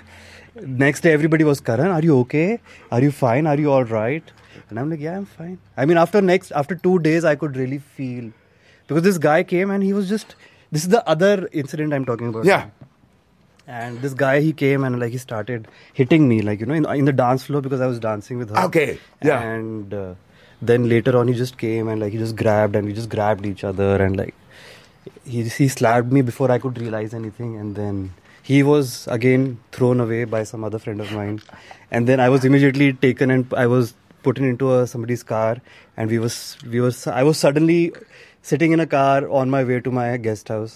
next 0.85 1.01
day 1.01 1.11
everybody 1.13 1.43
was 1.43 1.59
Karan 1.59 1.87
are 1.91 2.01
you 2.01 2.17
okay 2.19 2.59
are 2.91 3.01
you 3.01 3.11
fine 3.11 3.47
are 3.47 3.57
you 3.59 3.71
all 3.71 3.83
right 3.83 4.31
and 4.69 4.79
I'm 4.79 4.89
like 4.89 4.99
yeah 4.99 5.17
I'm 5.17 5.25
fine. 5.25 5.59
I 5.77 5.85
mean 5.85 5.97
after 5.97 6.21
next 6.21 6.51
after 6.51 6.75
two 6.75 6.99
days 6.99 7.25
I 7.25 7.35
could 7.35 7.55
really 7.57 7.79
feel. 7.79 8.31
Because 8.87 9.03
this 9.03 9.17
guy 9.17 9.43
came 9.43 9.71
and 9.71 9.83
he 9.83 9.93
was 9.93 10.09
just 10.09 10.35
this 10.71 10.83
is 10.83 10.89
the 10.89 11.07
other 11.07 11.49
incident 11.51 11.93
I'm 11.93 12.05
talking 12.05 12.27
about. 12.27 12.45
Yeah. 12.45 12.69
and 13.67 14.01
this 14.01 14.13
guy 14.13 14.41
he 14.41 14.53
came 14.53 14.83
and 14.83 14.99
like 14.99 15.11
he 15.11 15.17
started 15.17 15.67
hitting 15.93 16.27
me 16.27 16.41
like 16.41 16.59
you 16.59 16.65
know 16.65 16.75
in, 16.75 16.85
in 16.97 17.05
the 17.05 17.13
dance 17.13 17.43
floor 17.45 17.61
because 17.61 17.81
I 17.81 17.87
was 17.87 17.99
dancing 17.99 18.37
with 18.37 18.49
her. 18.49 18.63
Okay, 18.65 18.99
yeah. 19.23 19.41
and 19.41 19.93
uh, 19.93 20.13
then 20.61 20.87
later 20.89 21.17
on 21.17 21.27
he 21.27 21.33
just 21.33 21.57
came 21.57 21.87
and 21.87 21.99
like 22.01 22.11
he 22.11 22.17
just 22.17 22.35
grabbed 22.35 22.75
and 22.75 22.87
we 22.87 22.93
just 22.93 23.09
grabbed 23.09 23.45
each 23.45 23.63
other 23.63 23.95
and 24.03 24.15
like 24.17 24.35
he 25.23 25.43
he 25.43 25.67
slapped 25.67 26.11
me 26.11 26.21
before 26.21 26.51
I 26.51 26.59
could 26.59 26.79
realize 26.79 27.13
anything. 27.13 27.57
And 27.57 27.75
then 27.75 28.13
he 28.41 28.63
was 28.63 29.07
again 29.07 29.59
thrown 29.71 29.99
away 29.99 30.23
by 30.25 30.43
some 30.43 30.63
other 30.63 30.79
friend 30.79 31.01
of 31.01 31.11
mine. 31.11 31.41
And 31.91 32.07
then 32.07 32.19
I 32.19 32.29
was 32.29 32.45
immediately 32.45 32.93
taken 32.93 33.31
and 33.31 33.53
I 33.53 33.67
was 33.67 33.93
put 34.27 34.37
into 34.49 34.73
a, 34.75 34.85
somebody's 34.95 35.23
car 35.31 35.51
and 35.97 36.09
we 36.15 36.19
was 36.25 36.35
we 36.75 36.81
was 36.87 36.99
I 37.21 37.23
was 37.29 37.37
suddenly 37.45 37.79
sitting 38.51 38.71
in 38.77 38.83
a 38.85 38.87
car 38.95 39.29
on 39.41 39.49
my 39.57 39.63
way 39.71 39.79
to 39.87 39.91
my 39.99 40.07
guest 40.29 40.49
house. 40.55 40.75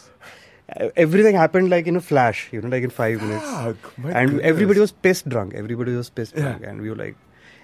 Everything 1.04 1.36
happened 1.36 1.70
like 1.72 1.88
in 1.92 1.96
a 1.96 2.02
flash 2.08 2.42
you 2.56 2.62
know 2.62 2.70
like 2.76 2.84
in 2.84 2.92
5 2.98 3.22
minutes. 3.22 3.46
Ah, 3.48 3.74
my 3.98 4.12
and 4.12 4.30
goodness. 4.32 4.46
everybody 4.54 4.80
was 4.86 4.92
pissed 5.08 5.28
drunk. 5.36 5.56
Everybody 5.64 5.96
was 6.00 6.10
pissed 6.22 6.36
Yeah. 6.38 6.44
drunk. 6.50 6.66
And 6.72 6.82
we 6.88 6.90
were 6.92 7.00
like 7.04 7.16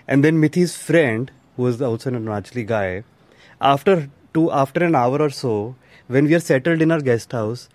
and 0.07 0.23
then 0.27 0.39
Mithi's 0.45 0.75
friend 0.89 1.31
who 1.57 1.63
was 1.69 1.81
also 1.89 2.09
an 2.13 2.19
Arunachali 2.25 2.65
guy 2.71 3.03
after 3.73 3.95
two 4.37 4.45
after 4.63 4.83
an 4.89 4.95
hour 5.03 5.21
or 5.27 5.29
so 5.29 5.53
when 6.15 6.25
we 6.31 6.35
are 6.39 6.43
settled 6.47 6.81
in 6.87 6.91
our 6.95 7.01
guest 7.09 7.31
house 7.31 7.69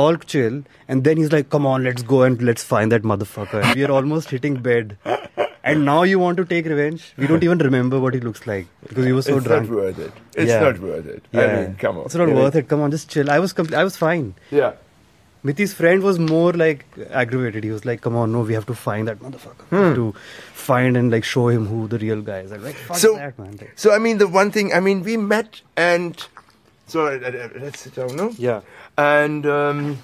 all 0.00 0.16
chill 0.32 0.56
and 0.94 1.04
then 1.10 1.16
he's 1.20 1.32
like 1.34 1.48
come 1.56 1.66
on 1.74 1.84
let's 1.90 2.02
go 2.14 2.22
and 2.30 2.42
let's 2.50 2.64
find 2.72 2.92
that 2.96 3.02
motherfucker. 3.12 3.62
We 3.74 3.84
are 3.84 3.92
almost 4.00 4.30
hitting 4.30 4.56
bed 4.70 4.96
and 5.70 5.84
now 5.84 6.02
you 6.02 6.18
want 6.18 6.36
to 6.38 6.44
take 6.52 6.66
revenge 6.66 7.02
we 7.16 7.26
don't 7.32 7.44
even 7.48 7.58
remember 7.66 7.98
what 8.04 8.14
he 8.14 8.20
looks 8.20 8.46
like 8.46 8.66
because 8.88 9.04
he 9.04 9.12
was 9.12 9.26
so 9.26 9.36
it's 9.36 9.46
drunk 9.46 9.68
not 9.68 9.76
worth 9.80 9.98
it. 9.98 10.12
It's 10.34 10.50
Yeah. 10.50 10.60
not 10.60 10.78
worth 10.80 11.06
it. 11.06 11.24
I 11.32 11.46
mean, 11.56 11.76
come 11.82 11.98
on. 11.98 12.06
it's 12.06 12.14
not 12.22 12.28
worth 12.38 12.56
it 12.62 12.68
come 12.72 12.80
on 12.86 12.90
just 12.90 13.08
chill 13.16 13.30
i 13.30 13.38
was 13.44 13.52
compl- 13.60 13.74
i 13.82 13.84
was 13.90 13.96
fine 14.06 14.34
Yeah. 14.62 14.72
Mithi's 15.48 15.72
friend 15.74 16.04
was 16.06 16.18
more 16.24 16.50
like 16.52 16.82
aggravated. 17.20 17.64
He 17.64 17.70
was 17.76 17.84
like, 17.84 18.00
"Come 18.02 18.14
on, 18.18 18.30
no, 18.34 18.42
we 18.50 18.54
have 18.56 18.66
to 18.66 18.74
find 18.82 19.08
that 19.08 19.18
motherfucker. 19.22 19.64
We 19.72 19.78
have 19.78 19.96
to 19.96 20.04
find 20.66 20.96
and 21.00 21.10
like 21.14 21.24
show 21.30 21.46
him 21.54 21.64
who 21.70 21.80
the 21.94 21.98
real 22.02 22.20
guy 22.28 22.36
is." 22.42 22.52
I'm 22.58 22.62
like, 22.66 22.76
"Fuck 22.90 22.96
So, 23.04 23.10
that, 23.16 23.40
man!" 23.40 23.56
Like, 23.62 23.72
so 23.84 23.92
I 23.96 23.98
mean, 24.04 24.18
the 24.20 24.28
one 24.36 24.52
thing, 24.58 24.70
I 24.72 24.78
mean, 24.84 25.02
we 25.08 25.16
met 25.32 25.58
and 25.86 26.24
so 26.94 27.06
uh, 27.08 27.18
uh, 27.32 27.48
let's 27.64 27.80
sit 27.80 27.96
down, 27.96 28.14
no? 28.20 28.28
yeah. 28.38 28.60
And 29.06 29.44
um, 29.56 29.98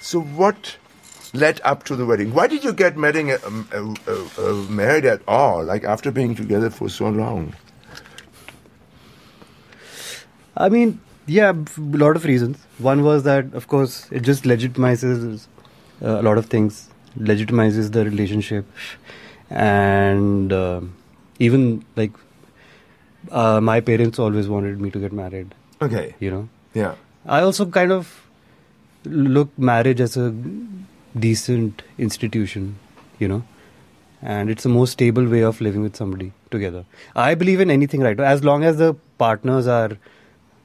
so, 0.00 0.20
what 0.42 0.76
led 1.34 1.60
up 1.64 1.84
to 1.84 1.96
the 1.96 2.06
wedding? 2.06 2.32
Why 2.32 2.46
did 2.46 2.64
you 2.64 2.72
get 2.72 2.96
married, 2.96 3.38
um, 3.44 3.68
uh, 3.72 3.94
uh, 4.10 4.28
uh, 4.38 4.52
married 4.70 5.04
at 5.04 5.20
all? 5.28 5.64
Like 5.64 5.84
after 5.84 6.10
being 6.10 6.34
together 6.34 6.70
for 6.70 6.88
so 6.88 7.08
long? 7.08 7.54
I 10.56 10.68
mean, 10.68 11.00
yeah, 11.26 11.52
a 11.52 11.80
lot 11.80 12.16
of 12.16 12.24
reasons. 12.24 12.58
One 12.78 13.02
was 13.02 13.24
that, 13.24 13.52
of 13.54 13.66
course, 13.68 14.08
it 14.10 14.20
just 14.20 14.44
legitimizes 14.44 15.46
uh, 16.02 16.20
a 16.20 16.22
lot 16.22 16.38
of 16.38 16.46
things, 16.46 16.88
legitimizes 17.18 17.90
the 17.92 18.04
relationship, 18.04 18.64
and 19.50 20.52
uh, 20.52 20.80
even 21.38 21.84
like 21.96 22.12
uh, 23.30 23.60
my 23.60 23.80
parents 23.80 24.18
always 24.18 24.48
wanted 24.48 24.80
me 24.80 24.90
to 24.90 24.98
get 24.98 25.12
married. 25.12 25.54
Okay. 25.82 26.14
You 26.20 26.30
know, 26.30 26.48
Yeah. 26.74 26.94
I 27.26 27.40
also 27.40 27.64
kind 27.66 27.90
of 27.90 28.22
look 29.04 29.58
marriage 29.58 30.00
as 30.00 30.16
a 30.16 30.34
decent 31.18 31.82
institution, 31.98 32.78
you 33.18 33.28
know, 33.28 33.44
and 34.22 34.50
it's 34.50 34.62
the 34.62 34.68
most 34.68 34.92
stable 34.92 35.26
way 35.26 35.42
of 35.42 35.60
living 35.60 35.82
with 35.82 35.96
somebody 35.96 36.32
together. 36.50 36.84
I 37.14 37.34
believe 37.34 37.60
in 37.60 37.70
anything, 37.70 38.00
right? 38.00 38.18
As 38.18 38.44
long 38.44 38.64
as 38.64 38.78
the 38.78 38.94
partners 39.18 39.66
are 39.66 39.96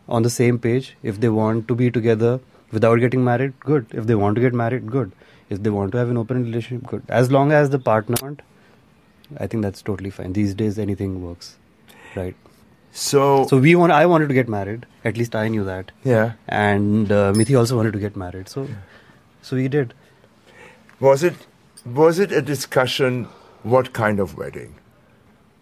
on 0.07 0.23
the 0.23 0.29
same 0.29 0.59
page, 0.59 0.95
if 1.03 1.19
they 1.19 1.29
want 1.29 1.67
to 1.67 1.75
be 1.75 1.91
together 1.91 2.39
without 2.71 2.99
getting 2.99 3.23
married, 3.23 3.59
good. 3.59 3.85
If 3.91 4.07
they 4.07 4.15
want 4.15 4.35
to 4.35 4.41
get 4.41 4.53
married, 4.53 4.89
good. 4.89 5.11
If 5.49 5.63
they 5.63 5.69
want 5.69 5.91
to 5.93 5.97
have 5.97 6.09
an 6.09 6.17
open 6.17 6.43
relationship, 6.43 6.87
good. 6.87 7.03
As 7.09 7.31
long 7.31 7.51
as 7.51 7.69
the 7.69 7.79
partner 7.79 8.15
want, 8.21 8.41
I 9.37 9.47
think 9.47 9.63
that's 9.63 9.81
totally 9.81 10.09
fine. 10.09 10.33
These 10.33 10.53
days, 10.55 10.79
anything 10.79 11.23
works, 11.23 11.57
right? 12.15 12.35
So, 12.91 13.45
So 13.47 13.57
we 13.59 13.75
want. 13.75 13.91
I 13.91 14.05
wanted 14.05 14.29
to 14.29 14.33
get 14.33 14.49
married. 14.49 14.85
At 15.05 15.17
least 15.17 15.35
I 15.35 15.47
knew 15.47 15.63
that 15.63 15.91
yeah. 16.03 16.33
and 16.47 17.11
uh, 17.11 17.33
Mithi 17.33 17.57
also 17.57 17.77
wanted 17.77 17.93
to 17.93 17.99
get 17.99 18.15
married. 18.15 18.49
So, 18.49 18.67
so 19.41 19.55
we 19.55 19.67
did. 19.67 19.93
Was 20.99 21.23
it 21.23 21.35
was 21.85 22.19
it 22.19 22.31
a 22.31 22.41
discussion 22.41 23.27
what 23.63 23.93
kind 23.93 24.19
of 24.19 24.37
wedding? 24.37 24.75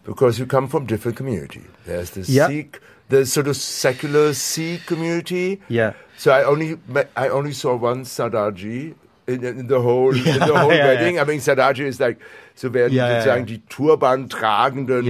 Because 0.03 0.39
you 0.39 0.45
come 0.45 0.67
from 0.67 0.85
different 0.85 1.17
community. 1.17 1.63
There's 1.85 2.11
the 2.11 2.21
Yeah. 2.21 2.47
Sikh, 2.47 2.81
the 3.09 3.25
sort 3.25 3.47
of 3.47 3.55
secular 3.55 4.33
Sikh 4.33 4.85
community. 4.85 5.61
Yeah. 5.69 5.93
So 6.17 6.31
I 6.31 6.43
only 6.43 6.77
met, 6.87 7.11
I 7.15 7.29
only 7.29 7.53
saw 7.53 7.75
one 7.75 8.03
Sardaji 8.03 8.95
in, 9.27 9.43
in 9.43 9.67
the 9.67 9.81
whole 9.81 10.15
in 10.15 10.23
the 10.23 10.55
whole 10.57 10.73
yeah, 10.73 10.85
wedding. 10.87 11.15
yeah. 11.15 11.21
I 11.21 11.25
mean 11.25 11.39
Sardaji 11.39 11.85
is 11.85 11.99
like 11.99 12.19
so 12.55 12.69
werden 12.73 12.97
sozusagen 12.97 13.45
die 13.45 13.61
Turban 13.69 14.29
tragenden 14.29 15.05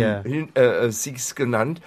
äh, 0.56 0.92
Sikhs 0.92 1.34
genannt. 1.36 1.80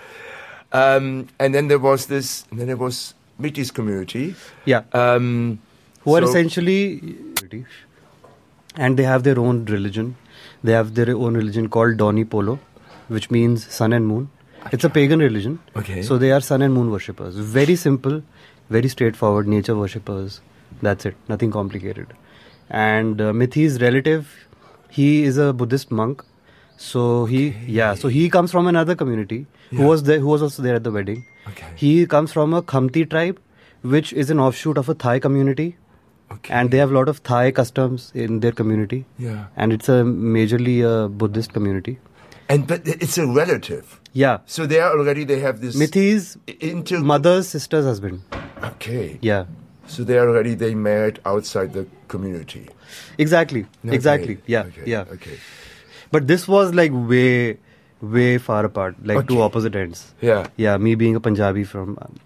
Um, 0.72 1.26
and 1.38 1.52
then 1.52 1.68
there 1.68 1.80
was 1.80 2.06
this. 2.06 2.44
And 2.50 2.60
then 2.60 2.68
there 2.68 2.76
was 2.76 3.14
Mithi's 3.38 3.72
community. 3.72 4.36
Yeah. 4.64 4.82
Um, 4.92 5.58
Who 6.04 6.14
are 6.14 6.22
essentially 6.22 7.00
British, 7.34 7.66
and 8.86 8.96
they 8.98 9.06
have 9.12 9.24
their 9.28 9.38
own 9.38 9.64
religion. 9.76 10.10
They 10.64 10.72
have 10.72 10.94
their 10.98 11.14
own 11.14 11.34
religion 11.40 11.68
called 11.76 11.98
Donyi 12.02 12.28
Polo, 12.34 12.58
which 13.08 13.30
means 13.36 13.66
sun 13.78 13.92
and 13.92 14.06
moon. 14.12 14.30
It's 14.72 14.84
a 14.84 14.90
pagan 14.90 15.20
religion. 15.24 15.58
Okay. 15.76 16.02
So 16.02 16.18
they 16.22 16.30
are 16.36 16.40
sun 16.40 16.62
and 16.62 16.74
moon 16.74 16.90
worshippers. 16.90 17.36
Very 17.58 17.76
simple, 17.76 18.22
very 18.70 18.88
straightforward 18.88 19.48
nature 19.48 19.76
worshippers. 19.76 20.40
That's 20.82 21.06
it. 21.06 21.16
Nothing 21.28 21.50
complicated. 21.50 22.14
And 22.70 23.20
uh, 23.20 23.32
Mithi's 23.32 23.80
relative, 23.82 24.34
he 24.90 25.24
is 25.24 25.38
a 25.38 25.52
Buddhist 25.52 25.90
monk. 25.90 26.24
So 26.76 27.26
he, 27.26 27.48
yeah, 27.66 27.94
so 27.94 28.08
he 28.08 28.30
comes 28.30 28.50
from 28.50 28.66
another 28.66 28.94
community 28.94 29.46
who 29.70 29.86
was 29.86 30.04
there, 30.04 30.18
who 30.18 30.28
was 30.28 30.42
also 30.42 30.62
there 30.62 30.76
at 30.76 30.84
the 30.84 30.90
wedding. 30.90 31.26
Okay. 31.48 31.66
He 31.76 32.06
comes 32.06 32.32
from 32.32 32.54
a 32.54 32.62
Khamti 32.62 33.08
tribe, 33.10 33.40
which 33.82 34.14
is 34.14 34.30
an 34.30 34.40
offshoot 34.40 34.78
of 34.78 34.88
a 34.88 34.94
Thai 34.94 35.18
community, 35.18 35.76
Okay. 36.32 36.54
and 36.54 36.70
they 36.70 36.78
have 36.78 36.90
a 36.90 36.94
lot 36.94 37.08
of 37.08 37.22
Thai 37.22 37.50
customs 37.50 38.12
in 38.14 38.40
their 38.40 38.52
community. 38.52 39.04
Yeah. 39.18 39.46
And 39.56 39.72
it's 39.72 39.88
a 39.88 40.02
majorly 40.02 40.76
a 40.90 41.08
Buddhist 41.08 41.52
community. 41.52 41.98
And 42.48 42.66
but 42.66 42.86
it's 42.86 43.18
a 43.18 43.26
relative. 43.26 44.00
Yeah. 44.12 44.38
So 44.46 44.66
they 44.66 44.80
are 44.80 44.92
already 44.98 45.24
they 45.24 45.40
have 45.40 45.60
this 45.60 45.76
Mithi's 45.76 46.36
into 46.60 47.00
mother's 47.00 47.48
sister's 47.48 47.84
husband. 47.84 48.22
Okay. 48.62 49.18
Yeah. 49.20 49.46
So 49.86 50.04
they 50.04 50.18
are 50.18 50.28
already 50.28 50.54
they 50.54 50.74
married 50.74 51.20
outside 51.24 51.72
the 51.72 51.86
community. 52.08 52.68
Exactly. 53.18 53.66
Okay, 53.84 53.94
Exactly. 53.94 54.38
Yeah. 54.46 54.62
Okay. 54.70 54.82
Yeah. 54.86 55.04
Okay. 55.12 55.38
But 56.12 56.26
this 56.26 56.46
was 56.48 56.74
like 56.74 56.90
way, 56.92 57.58
way 58.00 58.38
far 58.38 58.64
apart, 58.64 58.96
like 59.04 59.28
two 59.28 59.40
opposite 59.42 59.74
ends. 59.76 60.14
Yeah. 60.20 60.46
Yeah. 60.56 60.76
Me 60.76 60.94
being 60.94 61.16
a 61.16 61.20
Punjabi 61.20 61.64
from 61.64 61.98
um, 62.02 62.16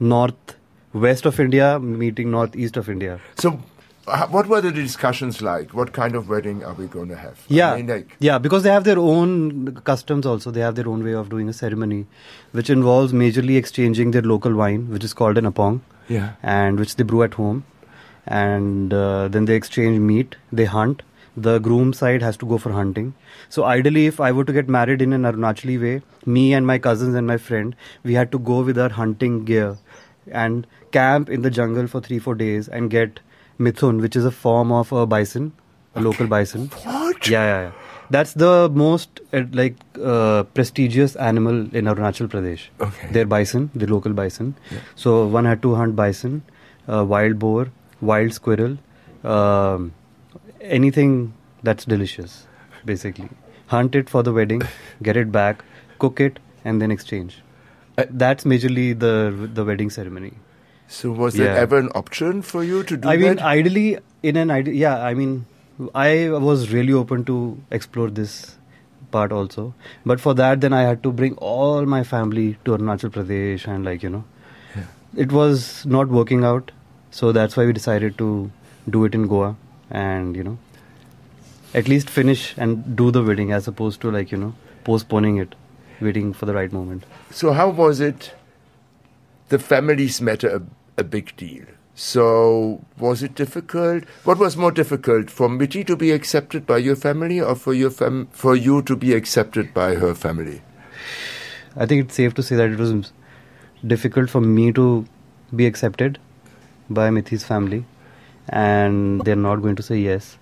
north 0.00 0.56
west 0.92 1.26
of 1.26 1.38
India, 1.40 1.78
meeting 1.78 2.30
northeast 2.30 2.76
of 2.76 2.88
India. 2.88 3.20
So 3.36 3.60
uh, 4.08 4.26
what 4.28 4.46
were 4.46 4.60
the 4.60 4.72
discussions 4.72 5.42
like? 5.42 5.74
What 5.74 5.92
kind 5.92 6.14
of 6.14 6.28
wedding 6.28 6.64
are 6.64 6.74
we 6.74 6.86
going 6.86 7.08
to 7.08 7.16
have? 7.16 7.44
Yeah, 7.48 7.72
I 7.72 7.76
mean, 7.76 7.86
like, 7.86 8.16
yeah, 8.18 8.38
because 8.38 8.62
they 8.62 8.70
have 8.70 8.84
their 8.84 8.98
own 8.98 9.74
customs. 9.84 10.26
Also, 10.26 10.50
they 10.50 10.60
have 10.60 10.74
their 10.74 10.88
own 10.88 11.04
way 11.04 11.12
of 11.12 11.28
doing 11.28 11.48
a 11.48 11.52
ceremony, 11.52 12.06
which 12.52 12.70
involves 12.70 13.12
majorly 13.12 13.56
exchanging 13.56 14.12
their 14.12 14.22
local 14.22 14.54
wine, 14.54 14.88
which 14.88 15.04
is 15.04 15.12
called 15.12 15.38
an 15.38 15.46
apong, 15.46 15.82
yeah. 16.08 16.32
and 16.42 16.78
which 16.78 16.96
they 16.96 17.04
brew 17.04 17.22
at 17.22 17.34
home, 17.34 17.64
and 18.26 18.94
uh, 18.94 19.28
then 19.28 19.44
they 19.44 19.54
exchange 19.54 19.98
meat. 19.98 20.36
They 20.52 20.64
hunt. 20.64 21.02
The 21.36 21.60
groom 21.60 21.92
side 21.92 22.20
has 22.20 22.36
to 22.38 22.46
go 22.46 22.58
for 22.58 22.72
hunting. 22.72 23.14
So 23.48 23.62
ideally, 23.64 24.06
if 24.06 24.18
I 24.20 24.32
were 24.32 24.44
to 24.44 24.52
get 24.52 24.68
married 24.68 25.00
in 25.00 25.12
an 25.12 25.22
Arunachali 25.22 25.80
way, 25.80 26.02
me 26.26 26.52
and 26.52 26.66
my 26.66 26.78
cousins 26.78 27.14
and 27.14 27.28
my 27.28 27.36
friend, 27.36 27.76
we 28.02 28.14
had 28.14 28.32
to 28.32 28.40
go 28.40 28.62
with 28.62 28.76
our 28.76 28.88
hunting 28.88 29.44
gear 29.44 29.76
and 30.32 30.66
camp 30.92 31.28
in 31.28 31.42
the 31.42 31.50
jungle 31.50 31.86
for 31.86 32.00
three 32.00 32.18
four 32.18 32.34
days 32.34 32.68
and 32.68 32.90
get 32.90 33.20
mithun, 33.58 34.00
which 34.00 34.16
is 34.16 34.24
a 34.24 34.30
form 34.30 34.72
of 34.72 34.92
a 34.92 35.06
bison, 35.06 35.52
a 35.94 36.00
local 36.00 36.26
bison. 36.26 36.68
What? 36.84 37.28
Yeah, 37.28 37.44
yeah, 37.44 37.62
yeah. 37.62 37.72
That's 38.10 38.32
the 38.32 38.70
most 38.70 39.20
uh, 39.34 39.42
like 39.52 39.76
uh, 40.02 40.44
prestigious 40.54 41.16
animal 41.16 41.56
in 41.74 41.84
Arunachal 41.84 42.28
Pradesh. 42.28 42.68
Okay. 42.80 43.08
Their 43.12 43.26
bison, 43.26 43.70
the 43.74 43.86
local 43.86 44.12
bison. 44.12 44.54
Yeah. 44.70 44.78
So 44.94 45.26
one 45.26 45.44
had 45.44 45.60
to 45.62 45.74
hunt 45.74 45.94
bison, 45.94 46.42
uh, 46.88 47.04
wild 47.04 47.38
boar, 47.38 47.68
wild 48.00 48.32
squirrel, 48.32 48.78
um, 49.24 49.92
anything 50.62 51.34
that's 51.62 51.84
delicious, 51.84 52.46
basically. 52.84 53.28
Hunt 53.66 53.94
it 53.94 54.08
for 54.08 54.22
the 54.22 54.32
wedding, 54.32 54.62
get 55.02 55.16
it 55.18 55.30
back, 55.30 55.62
cook 55.98 56.18
it, 56.18 56.38
and 56.64 56.80
then 56.80 56.90
exchange. 56.90 57.42
Uh, 57.98 58.04
That's 58.10 58.44
majorly 58.44 58.86
the 58.98 59.14
the 59.60 59.64
wedding 59.70 59.90
ceremony. 59.90 60.32
So 60.96 61.10
was 61.12 61.34
there 61.34 61.54
ever 61.62 61.78
an 61.84 61.88
option 62.00 62.42
for 62.50 62.62
you 62.64 62.82
to 62.90 62.96
do 62.96 63.08
I 63.08 63.16
mean, 63.22 63.36
that? 63.36 63.42
ideally, 63.44 63.98
in 64.22 64.36
an 64.42 64.50
idea, 64.50 64.74
yeah. 64.82 65.02
I 65.08 65.14
mean, 65.14 65.34
I 65.94 66.30
was 66.44 66.70
really 66.72 66.94
open 67.00 67.24
to 67.30 67.36
explore 67.78 68.08
this 68.20 68.36
part 69.10 69.32
also, 69.32 69.74
but 70.06 70.20
for 70.20 70.34
that, 70.34 70.62
then 70.62 70.72
I 70.78 70.82
had 70.82 71.02
to 71.02 71.12
bring 71.12 71.34
all 71.50 71.84
my 71.96 72.02
family 72.04 72.46
to 72.64 72.76
Arunachal 72.78 73.12
Pradesh, 73.18 73.66
and 73.74 73.84
like 73.90 74.02
you 74.02 74.10
know, 74.14 74.24
it 75.26 75.32
was 75.40 75.84
not 75.98 76.08
working 76.08 76.44
out. 76.44 76.72
So 77.10 77.32
that's 77.32 77.56
why 77.56 77.66
we 77.66 77.72
decided 77.82 78.16
to 78.18 78.50
do 78.96 79.04
it 79.04 79.14
in 79.14 79.26
Goa, 79.26 79.56
and 79.90 80.36
you 80.36 80.44
know, 80.44 80.58
at 81.74 81.88
least 81.88 82.08
finish 82.08 82.54
and 82.56 82.96
do 82.96 83.10
the 83.10 83.22
wedding 83.22 83.52
as 83.52 83.68
opposed 83.68 84.00
to 84.02 84.10
like 84.10 84.32
you 84.32 84.38
know 84.38 84.54
postponing 84.84 85.36
it, 85.36 85.54
waiting 86.00 86.32
for 86.32 86.46
the 86.46 86.54
right 86.54 86.72
moment. 86.72 87.04
so 87.30 87.52
how 87.52 87.68
was 87.68 88.00
it? 88.00 88.32
The 89.48 89.58
families 89.58 90.20
matter 90.20 90.48
a, 90.56 90.62
a 91.00 91.04
big 91.04 91.34
deal. 91.36 91.64
So 91.94 92.84
was 92.98 93.22
it 93.22 93.34
difficult? 93.34 94.04
What 94.24 94.38
was 94.38 94.56
more 94.56 94.70
difficult 94.70 95.30
for 95.30 95.48
Mithi 95.48 95.84
to 95.86 95.96
be 95.96 96.12
accepted 96.12 96.66
by 96.66 96.76
your 96.78 96.94
family, 96.96 97.40
or 97.40 97.54
for 97.56 97.74
your 97.74 97.90
fam- 97.90 98.28
for 98.30 98.54
you 98.54 98.82
to 98.82 98.94
be 99.04 99.14
accepted 99.14 99.72
by 99.74 99.94
her 99.96 100.14
family? 100.14 100.60
I 101.76 101.86
think 101.86 102.04
it's 102.04 102.14
safe 102.14 102.34
to 102.34 102.42
say 102.42 102.56
that 102.56 102.70
it 102.70 102.78
was 102.78 103.12
difficult 103.94 104.30
for 104.30 104.40
me 104.40 104.72
to 104.72 105.06
be 105.56 105.66
accepted 105.66 106.18
by 106.88 107.08
Mithi's 107.10 107.44
family, 107.44 107.84
and 108.48 109.24
they're 109.24 109.42
not 109.48 109.56
going 109.66 109.76
to 109.76 109.82
say 109.82 109.98
yes. 109.98 110.38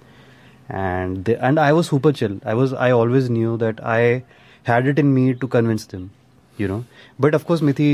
And 0.69 1.25
they, 1.25 1.37
and 1.37 1.59
I 1.59 1.73
was 1.73 1.89
super 1.89 2.13
chill. 2.13 2.39
I 2.45 2.55
was 2.55 2.73
I 2.73 2.91
always 2.91 3.31
knew 3.31 3.57
that 3.59 3.83
I 3.83 4.25
had 4.71 4.87
it 4.93 4.99
in 4.99 5.13
me 5.17 5.25
to 5.43 5.49
convince 5.57 5.87
them, 5.97 6.07
you 6.63 6.69
know. 6.69 6.85
But 7.25 7.35
of 7.39 7.47
course, 7.51 7.61
Mithi 7.61 7.91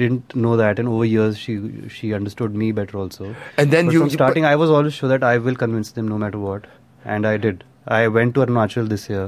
didn't 0.00 0.34
know 0.44 0.56
that, 0.56 0.78
and 0.78 0.88
over 0.88 1.04
years 1.04 1.38
she 1.44 1.56
she 1.96 2.12
understood 2.18 2.54
me 2.62 2.70
better 2.80 2.98
also. 3.04 3.34
And 3.58 3.76
then 3.76 3.86
But 3.90 3.96
you 3.96 4.02
from 4.04 4.10
starting, 4.16 4.48
I 4.50 4.56
was 4.64 4.74
always 4.78 4.98
sure 5.00 5.10
that 5.14 5.26
I 5.30 5.36
will 5.46 5.58
convince 5.62 5.92
them 5.98 6.08
no 6.14 6.18
matter 6.24 6.42
what, 6.48 6.68
and 7.04 7.30
I 7.32 7.36
did. 7.46 7.64
I 7.98 8.02
went 8.18 8.36
to 8.36 8.44
Arunachal 8.46 8.92
this 8.94 9.08
year. 9.14 9.24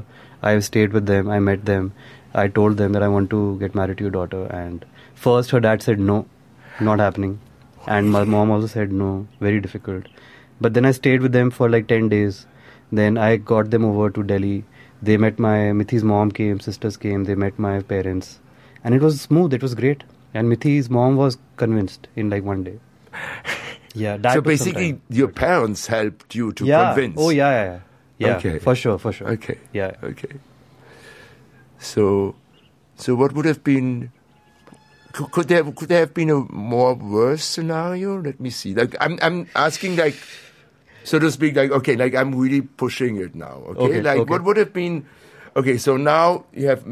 I 0.50 0.58
stayed 0.68 0.92
with 0.98 1.06
them. 1.12 1.32
I 1.38 1.40
met 1.48 1.64
them. 1.70 1.92
I 2.42 2.48
told 2.60 2.76
them 2.82 2.94
that 2.98 3.06
I 3.08 3.08
want 3.16 3.30
to 3.34 3.40
get 3.64 3.74
married 3.80 3.98
to 3.98 4.04
your 4.08 4.14
daughter. 4.18 4.44
And 4.60 4.84
first, 5.26 5.54
her 5.56 5.60
dad 5.66 5.82
said 5.88 6.04
no, 6.12 6.18
not 6.88 7.04
happening, 7.06 7.38
and 7.86 8.14
my 8.18 8.24
mom 8.36 8.54
also 8.58 8.70
said 8.76 8.92
no, 9.04 9.10
very 9.48 9.60
difficult. 9.68 10.12
But 10.60 10.74
then 10.74 10.88
I 10.90 10.92
stayed 10.92 11.26
with 11.26 11.32
them 11.40 11.50
for 11.58 11.68
like 11.74 11.88
ten 11.92 12.08
days. 12.14 12.46
Then 13.00 13.18
I 13.26 13.36
got 13.52 13.70
them 13.74 13.84
over 13.90 14.08
to 14.18 14.22
Delhi. 14.32 14.56
They 15.04 15.16
met 15.16 15.38
my 15.38 15.56
Mithi's 15.78 16.02
mom 16.02 16.30
came, 16.32 16.60
sisters 16.60 16.96
came. 16.96 17.24
They 17.24 17.34
met 17.34 17.58
my 17.58 17.80
parents, 17.82 18.40
and 18.82 18.94
it 18.94 19.02
was 19.02 19.20
smooth. 19.20 19.52
It 19.52 19.62
was 19.62 19.74
great. 19.74 20.04
And 20.32 20.48
Mithi's 20.52 20.88
mom 20.90 21.16
was 21.16 21.38
convinced 21.56 22.08
in 22.16 22.30
like 22.30 22.42
one 22.44 22.64
day. 22.64 22.78
Yeah, 23.96 24.16
that 24.16 24.34
so 24.34 24.40
basically, 24.40 25.00
your 25.08 25.28
parents 25.28 25.86
helped 25.86 26.34
you 26.34 26.52
to 26.54 26.64
yeah. 26.66 26.94
convince. 26.94 27.14
Oh 27.16 27.30
yeah, 27.30 27.50
yeah, 27.50 27.64
yeah. 27.64 27.80
Yeah, 28.18 28.36
Okay. 28.38 28.58
for 28.58 28.74
sure, 28.74 28.98
for 28.98 29.12
sure. 29.12 29.28
Okay. 29.38 29.58
Yeah. 29.72 29.92
Okay. 30.02 30.40
So, 31.78 32.34
so 32.96 33.14
what 33.14 33.32
would 33.34 33.44
have 33.44 33.62
been? 33.62 34.10
Could, 35.12 35.30
could 35.30 35.46
there 35.46 35.62
could 35.62 35.88
there 35.88 36.00
have 36.00 36.12
been 36.12 36.30
a 36.30 36.40
more 36.52 36.94
worse 36.94 37.44
scenario? 37.44 38.20
Let 38.20 38.40
me 38.40 38.50
see. 38.50 38.74
Like 38.74 38.96
I'm 39.00 39.16
I'm 39.22 39.46
asking 39.54 39.94
like, 39.94 40.16
so 41.04 41.18
to 41.20 41.30
speak. 41.30 41.54
Like 41.56 41.70
okay, 41.70 41.94
like 41.96 42.14
I'm 42.14 42.34
really 42.34 42.60
pushing 42.84 43.16
it 43.16 43.34
now. 43.34 43.62
Okay, 43.74 43.84
Okay, 43.86 44.00
like 44.02 44.18
okay. 44.24 44.30
what 44.34 44.42
would 44.44 44.56
have 44.56 44.72
been? 44.72 45.06
Okay, 45.56 45.78
so 45.78 45.96
now 45.96 46.44
you 46.52 46.66
have 46.66 46.84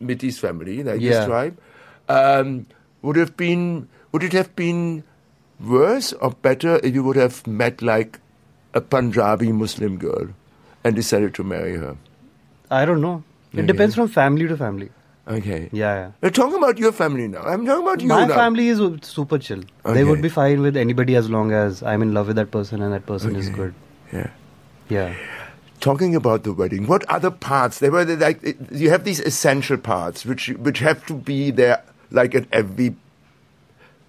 Mithi's 0.00 0.38
family, 0.38 0.82
like 0.82 1.00
this 1.00 1.18
Yeah. 1.18 1.24
tribe. 1.26 1.58
Um, 2.08 2.66
would 3.02 3.16
have 3.16 3.36
been 3.36 3.88
would 4.12 4.22
it 4.22 4.32
have 4.32 4.54
been 4.54 5.02
worse 5.74 6.12
or 6.14 6.30
better 6.48 6.78
if 6.82 6.94
you 6.94 7.02
would 7.02 7.16
have 7.16 7.46
met 7.46 7.82
like 7.82 8.20
a 8.74 8.80
Punjabi 8.80 9.52
Muslim 9.52 9.96
girl 9.98 10.28
and 10.84 10.94
decided 10.94 11.34
to 11.34 11.44
marry 11.44 11.76
her? 11.76 11.96
I 12.70 12.84
don't 12.84 13.00
know. 13.00 13.22
It 13.52 13.58
Okay. 13.58 13.66
depends 13.72 13.94
from 13.94 14.08
family 14.08 14.46
to 14.48 14.56
family. 14.56 14.90
Okay. 15.26 15.70
Yeah, 15.72 16.10
yeah. 16.22 16.30
Talking 16.30 16.56
about 16.58 16.76
your 16.78 16.92
family 16.92 17.28
now. 17.28 17.42
I'm 17.42 17.64
talking 17.64 17.82
about 17.82 18.00
you 18.02 18.08
My 18.08 18.26
now. 18.26 18.34
family 18.34 18.68
is 18.68 18.80
super 19.02 19.38
chill. 19.38 19.60
Okay. 19.84 19.94
They 19.94 20.04
would 20.04 20.20
be 20.20 20.28
fine 20.28 20.60
with 20.60 20.76
anybody 20.76 21.16
as 21.16 21.30
long 21.30 21.52
as 21.52 21.82
I'm 21.82 22.02
in 22.02 22.12
love 22.12 22.26
with 22.26 22.36
that 22.36 22.50
person 22.50 22.82
and 22.82 22.92
that 22.92 23.06
person 23.06 23.34
is 23.34 23.48
good. 23.48 23.74
Yeah. 24.12 24.28
Yeah. 24.90 25.14
Talking 25.80 26.14
about 26.14 26.44
the 26.44 26.52
wedding, 26.52 26.86
what 26.86 27.04
other 27.10 27.30
parts? 27.30 27.78
There 27.78 27.90
were 27.90 28.04
like 28.04 28.42
it- 28.42 28.58
you 28.70 28.90
have 28.90 29.04
these 29.04 29.20
essential 29.20 29.76
parts 29.78 30.24
which 30.26 30.48
which 30.58 30.78
have 30.80 31.04
to 31.06 31.14
be 31.14 31.50
there 31.50 31.82
like 32.10 32.34
at 32.34 32.46
every 32.52 32.94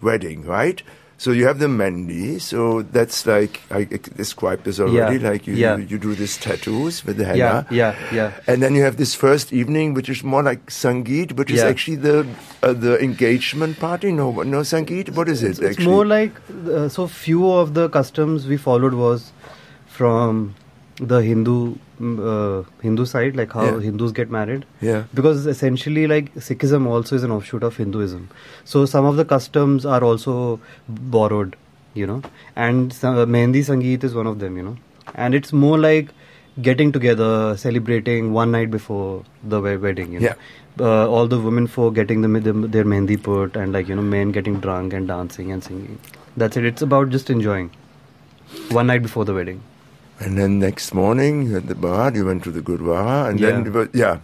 wedding, 0.02 0.44
right? 0.46 0.82
So 1.18 1.32
you 1.32 1.48
have 1.48 1.60
the 1.60 1.68
mehndi. 1.68 2.42
So 2.42 2.82
that's 2.82 3.26
like 3.26 3.62
I 3.72 3.86
described 4.18 4.66
this 4.66 4.80
already. 4.80 5.18
Yeah. 5.24 5.30
Like 5.30 5.48
you, 5.48 5.54
Yeah. 5.56 5.78
you 5.78 5.86
you 5.92 5.98
do 5.98 6.14
these 6.14 6.38
tattoos 6.38 7.06
with 7.06 7.18
the 7.18 7.26
henna. 7.26 7.38
Yeah, 7.38 7.64
yeah, 7.70 7.96
yeah. 8.14 8.32
And 8.48 8.62
then 8.62 8.76
you 8.76 8.84
have 8.84 8.98
this 8.98 9.16
first 9.16 9.54
evening, 9.54 9.94
which 9.94 10.10
is 10.10 10.24
more 10.24 10.44
like 10.44 10.66
sangeet, 10.68 11.32
which 11.38 11.52
is 11.52 11.64
actually 11.64 11.98
the 12.08 12.28
uh, 12.64 12.74
the 12.74 13.00
engagement 13.02 13.80
party. 13.80 14.12
No, 14.12 14.30
no 14.44 14.60
sangeet. 14.74 15.16
What 15.16 15.30
is 15.30 15.42
it? 15.44 15.52
It's, 15.52 15.60
it's 15.60 15.80
more 15.80 16.06
like 16.06 16.34
uh, 16.68 16.90
so 16.90 17.08
few 17.08 17.50
of 17.52 17.74
the 17.76 17.88
customs 17.90 18.48
we 18.48 18.58
followed 18.58 18.94
was 18.94 19.32
from 19.88 20.56
the 21.00 21.22
Hindu 21.22 21.76
uh, 22.02 22.64
Hindu 22.82 23.06
side, 23.06 23.36
like 23.36 23.52
how 23.52 23.66
Yeah. 23.66 23.80
Hindus 23.80 24.12
get 24.12 24.30
married. 24.30 24.66
Yeah. 24.82 25.04
Because 25.14 25.46
essentially, 25.46 26.08
like 26.08 26.34
Sikhism 26.36 26.86
also 26.88 27.16
is 27.16 27.24
an 27.24 27.32
offshoot 27.32 27.64
of 27.64 27.78
Hinduism. 27.78 28.30
So 28.64 28.86
some 28.86 29.06
of 29.06 29.16
the 29.18 29.26
customs 29.26 29.86
are 29.86 30.04
also 30.04 30.60
borrowed, 30.90 31.56
you 31.94 32.08
know. 32.08 32.22
And 32.56 32.94
some, 32.94 33.18
uh, 33.18 33.26
Mehndi 33.26 33.64
Sangeet 33.72 34.04
is 34.04 34.14
one 34.16 34.28
of 34.28 34.40
them, 34.40 34.58
you 34.58 34.64
know. 34.64 34.78
And 35.14 35.36
it's 35.36 35.54
more 35.54 35.78
like 35.78 36.10
getting 36.62 36.92
together, 36.92 37.56
celebrating 37.58 38.34
one 38.34 38.52
night 38.52 38.72
before 38.72 39.24
the 39.44 39.62
wedding, 39.62 40.14
you 40.14 40.20
know. 40.20 40.28
Yeah. 40.28 40.36
Uh, 40.80 41.08
all 41.08 41.28
the 41.28 41.40
women 41.40 41.68
for 41.68 41.92
getting 41.92 42.22
the, 42.22 42.28
the, 42.28 42.54
their 42.68 42.84
Mehndi 42.84 43.22
put, 43.22 43.56
and 43.56 43.72
like 43.72 43.88
you 43.88 43.96
know, 43.96 44.02
men 44.02 44.32
getting 44.32 44.60
drunk 44.60 44.92
and 44.94 45.08
dancing 45.08 45.52
and 45.52 45.64
singing. 45.64 46.00
That's 46.36 46.58
it. 46.58 46.66
It's 46.66 46.82
about 46.82 47.12
just 47.12 47.30
enjoying. 47.30 47.72
One 48.70 48.88
night 48.88 49.02
before 49.02 49.24
the 49.24 49.34
wedding. 49.34 49.62
And 50.20 50.38
then 50.38 50.60
next 50.60 50.94
morning, 50.94 51.48
you 51.48 51.56
had 51.56 51.68
the 51.68 51.76
barat, 51.76 52.16
you 52.16 52.26
went 52.26 52.44
to 52.46 52.52
the 52.52 52.62
Gurdwara, 52.62 53.30
and 53.30 53.40
then, 53.40 53.66
Yeah. 53.66 53.72
was- 53.72 53.90
yeah. 53.94 54.18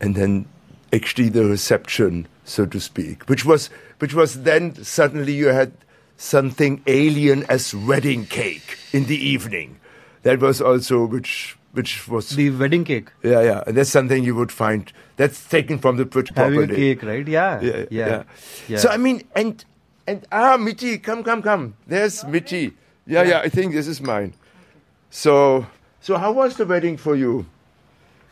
And 0.00 0.14
then 0.14 0.46
actually 0.92 1.28
the 1.28 1.44
reception, 1.44 2.26
so 2.44 2.64
to 2.66 2.80
speak, 2.80 3.28
which 3.28 3.44
was, 3.44 3.68
which 3.98 4.14
was 4.14 4.42
then 4.42 4.82
suddenly 4.82 5.32
you 5.34 5.48
had 5.48 5.72
something 6.16 6.80
alien 6.86 7.44
as 7.48 7.74
wedding 7.74 8.26
cake 8.26 8.78
in 8.92 9.04
the 9.06 9.16
evening. 9.16 9.76
That 10.22 10.40
was 10.40 10.60
also, 10.60 11.04
which, 11.04 11.56
which 11.72 12.08
was, 12.08 12.30
The 12.30 12.50
wedding 12.50 12.84
cake. 12.84 13.08
yeah, 13.22 13.42
yeah. 13.42 13.62
And 13.66 13.76
that's 13.76 13.90
something 13.90 14.24
you 14.24 14.34
would 14.34 14.52
find, 14.52 14.90
that's 15.16 15.44
taken 15.48 15.78
from 15.78 15.96
the 15.98 16.04
British 16.04 16.34
Having 16.36 16.58
property. 16.58 16.94
cake, 16.94 17.02
right? 17.02 17.26
Yeah. 17.28 17.60
Yeah, 17.60 17.84
yeah. 17.90 18.22
yeah. 18.68 18.78
So 18.78 18.88
I 18.88 18.96
mean, 18.96 19.22
and 19.34 19.64
and 20.06 20.26
ah, 20.32 20.56
Mithi, 20.58 21.00
come, 21.02 21.22
come, 21.22 21.42
come. 21.42 21.74
There's 21.86 22.24
Mithi. 22.24 22.72
Yeah, 23.06 23.22
yeah. 23.22 23.40
I 23.40 23.48
think 23.48 23.72
this 23.72 23.86
is 23.86 24.00
mine. 24.00 24.34
So, 25.22 25.66
so 26.00 26.16
how 26.16 26.32
was 26.32 26.56
the 26.56 26.64
wedding 26.64 26.96
for 26.96 27.14
you? 27.14 27.44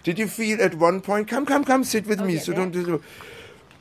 Did 0.03 0.19
you 0.19 0.27
feel 0.27 0.63
at 0.63 0.75
one 0.75 1.03
point? 1.03 1.29
Come, 1.29 1.45
come, 1.45 1.63
come. 1.63 1.85
Sit 1.85 2.07
with 2.07 2.21
me. 2.23 2.39
So 2.39 2.55
don't. 2.55 2.71
do- 2.71 3.03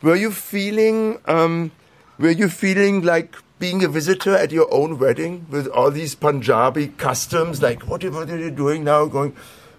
Were 0.01 0.17
you 0.17 0.31
feeling? 0.31 1.17
Um, 1.25 1.71
were 2.17 2.29
you 2.31 2.49
feeling 2.49 3.01
like 3.03 3.37
being 3.57 3.85
a 3.85 3.87
visitor 3.87 4.35
at 4.35 4.51
your 4.51 4.67
own 4.73 4.99
wedding 4.99 5.45
with 5.49 5.67
all 5.67 5.91
these 5.91 6.13
Punjabi 6.13 6.89
customs? 6.89 7.61
Like, 7.61 7.87
what, 7.87 8.03
are- 8.03 8.11
what 8.11 8.29
are 8.29 8.37
you 8.37 8.51
doing 8.51 8.83
now? 8.83 9.05
Going, 9.05 9.33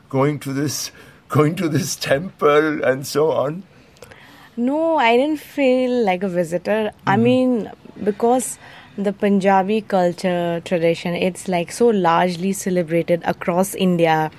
going 0.08 0.38
to 0.40 0.54
this, 0.54 0.90
going 1.28 1.56
to 1.56 1.68
this 1.68 1.96
temple 1.96 2.82
and 2.82 3.06
so 3.06 3.32
on. 3.32 3.64
No, 4.56 4.96
I 4.96 5.18
didn't 5.18 5.40
feel 5.40 6.04
like 6.06 6.22
a 6.22 6.28
visitor. 6.28 6.90
I 7.06 7.18
mean, 7.18 7.70
because 8.02 8.58
the 8.98 9.12
Punjabi 9.12 9.80
culture 9.82 10.60
tradition, 10.64 11.14
it's 11.14 11.48
like 11.48 11.72
so 11.72 11.88
largely 11.88 12.52
celebrated 12.52 13.22
across 13.24 13.74
India, 13.74 14.30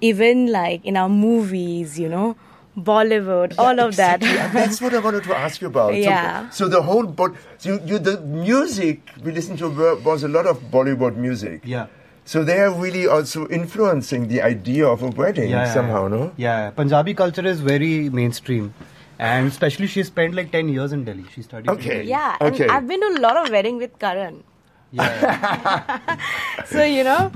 even 0.00 0.50
like 0.50 0.84
in 0.84 0.96
our 0.96 1.08
movies, 1.08 1.98
you 1.98 2.08
know, 2.08 2.36
Bollywood, 2.76 3.54
all 3.58 3.78
of 3.80 3.96
that. 3.96 4.22
Exactly. 4.22 4.38
And 4.38 4.52
That's 4.54 4.80
what 4.80 4.94
I 4.94 4.98
wanted 5.00 5.24
to 5.24 5.36
ask 5.36 5.60
you 5.60 5.66
about. 5.68 5.92
So- 5.92 5.98
Yeah. 5.98 6.48
So, 6.50 6.68
the 6.68 6.82
whole, 6.82 7.06
but 7.06 7.32
you, 7.62 7.80
you, 7.84 7.98
the 7.98 8.20
music 8.20 9.00
we 9.24 9.32
listened 9.32 9.58
to 9.58 9.68
was 10.04 10.22
a 10.22 10.28
lot 10.28 10.46
of 10.46 10.62
Bollywood 10.70 11.16
music. 11.16 11.62
Yeah. 11.64 11.86
So 12.24 12.44
they 12.44 12.58
are 12.60 12.70
really 12.70 13.06
also 13.06 13.48
influencing 13.48 14.28
the 14.28 14.42
idea 14.42 14.86
of 14.86 15.02
a 15.02 15.06
wedding 15.06 15.48
yeah, 15.48 15.72
somehow, 15.72 16.02
yeah. 16.02 16.08
no? 16.16 16.32
Yeah, 16.36 16.70
Punjabi 16.70 17.14
culture 17.14 17.46
is 17.46 17.60
very 17.60 18.10
mainstream, 18.10 18.74
and 19.18 19.46
especially 19.48 19.86
she 19.86 20.02
spent 20.02 20.34
like 20.34 20.50
ten 20.52 20.68
years 20.68 20.92
in 20.92 21.04
Delhi. 21.04 21.24
She 21.34 21.42
studied. 21.42 21.66
in 21.70 21.76
Okay. 21.76 21.88
Delhi. 21.98 22.08
yeah, 22.08 22.36
Okay. 22.40 22.62
and 22.64 22.72
I've 22.72 22.86
been 22.86 23.00
to 23.00 23.08
a 23.18 23.22
lot 23.26 23.36
of 23.36 23.50
wedding 23.50 23.76
with 23.78 23.98
Karan. 23.98 24.44
Yeah. 24.92 25.98
So, 26.66 26.82
you 26.84 27.04
know, 27.04 27.30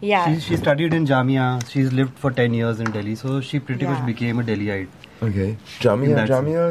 yeah. 0.00 0.34
she 0.34 0.40
she 0.40 0.56
studied 0.56 0.94
in 0.94 1.06
Jamia. 1.06 1.46
She's 1.74 1.92
lived 1.92 2.18
for 2.18 2.30
ten 2.40 2.54
years 2.54 2.80
in 2.80 2.90
Delhi, 2.96 3.14
so 3.14 3.40
she 3.40 3.58
pretty 3.70 3.84
Yeah. 3.84 3.92
much 3.94 4.06
became 4.06 4.40
a 4.40 4.42
Delhiite. 4.42 4.88
Okay. 5.30 5.56
Jamia, 5.86 6.26
Jamia. 6.32 6.66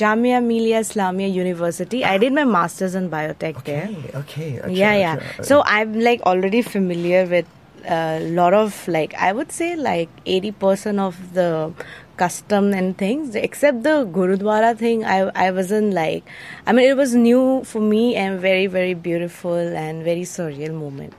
Jamia 0.00 0.42
Millia 0.42 0.78
Islamia 0.80 1.30
University. 1.32 1.98
I 2.10 2.16
did 2.18 2.32
my 2.32 2.44
master's 2.44 2.94
in 3.00 3.10
biotech 3.14 3.62
there. 3.64 3.88
Okay, 3.88 4.12
okay. 4.20 4.50
acha, 4.60 4.76
yeah 4.82 4.94
yeah 5.00 5.16
acha. 5.16 5.44
so 5.48 5.58
i'm 5.72 5.98
like 6.06 6.22
already 6.30 6.62
familiar 6.68 7.26
with 7.32 7.50
a 7.86 8.20
lot 8.20 8.54
of 8.54 8.86
like 8.88 9.14
i 9.14 9.32
would 9.32 9.50
say 9.52 9.76
like 9.76 10.08
80% 10.24 10.98
of 10.98 11.34
the 11.34 11.72
custom 12.16 12.72
and 12.74 12.96
things 12.98 13.34
except 13.34 13.82
the 13.82 14.04
gurudwara 14.18 14.76
thing 14.76 15.04
i 15.04 15.18
i 15.46 15.50
wasn't 15.50 15.92
like 15.94 16.24
i 16.66 16.72
mean 16.72 16.88
it 16.88 16.96
was 16.96 17.14
new 17.14 17.64
for 17.64 17.80
me 17.80 18.14
and 18.14 18.40
very 18.40 18.66
very 18.66 18.94
beautiful 18.94 19.56
and 19.56 20.04
very 20.04 20.22
surreal 20.22 20.74
moment 20.74 21.14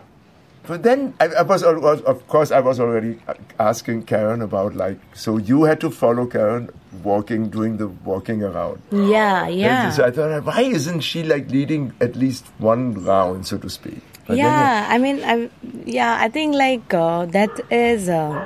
But 0.67 0.84
then, 0.84 1.13
I, 1.19 1.26
I 1.39 1.41
was, 1.41 1.62
of 1.63 2.19
course, 2.34 2.49
I 2.58 2.62
was 2.62 2.80
already 2.80 3.19
asking 3.60 4.04
Karan 4.04 4.41
about 4.41 4.78
like, 4.82 4.97
so 5.13 5.36
you 5.36 5.63
had 5.63 5.82
to 5.82 5.89
follow 5.91 6.26
Karan 6.26 6.69
walking, 7.08 7.49
doing 7.49 7.76
the 7.82 7.88
walking 8.12 8.43
around. 8.49 8.80
yeah 8.93 9.49
yeah 9.49 9.82
And 9.88 9.93
so 9.97 10.06
I 10.06 10.12
thought, 10.12 10.45
why 10.45 10.62
isn't 10.62 11.02
she 11.02 11.23
like 11.23 11.52
leading 11.52 11.91
at 11.99 12.15
least 12.15 12.47
one 12.60 12.86
round, 13.10 13.45
so 13.45 13.58
to 13.58 13.69
speak? 13.69 13.99
But 14.27 14.38
yeah 14.38 14.88
i 14.89 14.97
mean 14.97 15.23
I, 15.23 15.49
yeah 15.86 16.17
i 16.19 16.29
think 16.29 16.55
like 16.55 16.93
uh, 16.93 17.25
that 17.38 17.59
is 17.71 18.07
uh, 18.09 18.45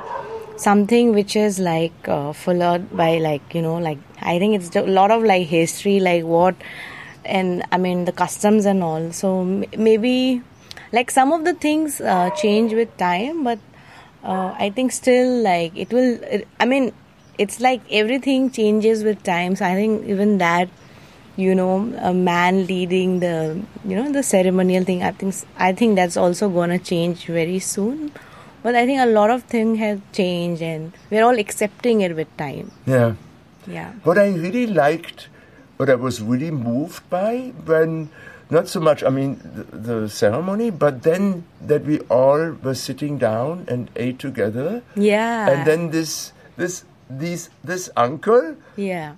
something 0.56 1.12
which 1.14 1.36
is 1.36 1.58
like 1.58 2.08
uh, 2.08 2.32
followed 2.32 2.90
by 2.96 3.18
like 3.18 3.54
you 3.54 3.62
know 3.62 3.76
like 3.78 3.98
i 4.20 4.38
think 4.38 4.56
it's 4.60 4.74
a 4.74 4.82
lot 4.82 5.10
of 5.10 5.22
like 5.22 5.46
history 5.46 6.00
like 6.00 6.24
what 6.24 6.56
and 7.24 7.62
i 7.72 7.76
mean 7.78 8.04
the 8.06 8.12
customs 8.12 8.64
and 8.64 8.82
all. 8.82 9.12
So 9.12 9.40
m- 9.42 9.64
maybe 9.76 10.42
like 10.92 11.10
some 11.10 11.32
of 11.32 11.44
the 11.44 11.54
things 11.54 12.00
uh, 12.00 12.30
change 12.30 12.72
with 12.72 12.96
time 12.96 13.44
but 13.44 13.58
uh, 14.24 14.54
i 14.58 14.70
think 14.70 14.92
still 14.92 15.42
like 15.42 15.76
it 15.76 15.92
will 15.92 16.18
it, 16.24 16.48
i 16.58 16.64
mean 16.64 16.92
it's 17.38 17.60
like 17.60 17.80
everything 17.90 18.50
changes 18.50 19.04
with 19.04 19.22
time. 19.22 19.54
So 19.54 19.64
i 19.64 19.74
think 19.74 20.06
even 20.08 20.38
that 20.38 20.68
you 21.38 21.54
know 21.54 21.72
a 22.10 22.12
man 22.12 22.66
leading 22.66 23.20
the 23.20 23.34
you 23.88 23.96
know 23.96 24.10
the 24.14 24.22
ceremonial 24.28 24.84
thing 24.88 25.04
i 25.08 25.10
think 25.12 25.36
i 25.56 25.72
think 25.80 25.94
that's 25.94 26.16
also 26.16 26.48
going 26.48 26.70
to 26.70 26.78
change 26.78 27.26
very 27.26 27.60
soon. 27.60 28.10
But 28.62 28.74
i 28.74 28.84
think 28.86 29.00
a 29.00 29.06
lot 29.06 29.30
of 29.30 29.44
things 29.44 29.78
have 29.78 30.00
changed 30.12 30.62
and 30.62 30.92
we're 31.10 31.24
all 31.24 31.38
accepting 31.38 32.00
it 32.00 32.16
with 32.16 32.30
time. 32.36 32.72
Yeah. 32.86 33.14
yeah. 33.68 33.92
What 34.02 34.18
I 34.18 34.30
really 34.30 34.66
liked, 34.66 35.28
what 35.76 35.88
I 35.88 35.94
was 35.94 36.20
really 36.20 36.50
moved 36.50 37.08
by 37.08 37.52
when, 37.66 38.10
not 38.50 38.66
so 38.66 38.80
much, 38.80 39.04
I 39.04 39.10
mean, 39.10 39.38
the, 39.54 39.76
the 39.92 40.08
ceremony, 40.08 40.70
but 40.70 41.04
then 41.04 41.44
that 41.60 41.84
we 41.84 42.00
all 42.18 42.50
were 42.66 42.74
sitting 42.74 43.16
down 43.16 43.64
and 43.68 43.90
ate 43.94 44.18
together. 44.18 44.82
yeah. 44.96 45.48
And 45.50 45.66
then 45.66 45.90
this, 45.90 46.32
this, 46.56 46.84
these, 47.08 47.48
this 47.62 47.88
uncle 47.96 48.56
yeah 48.76 49.14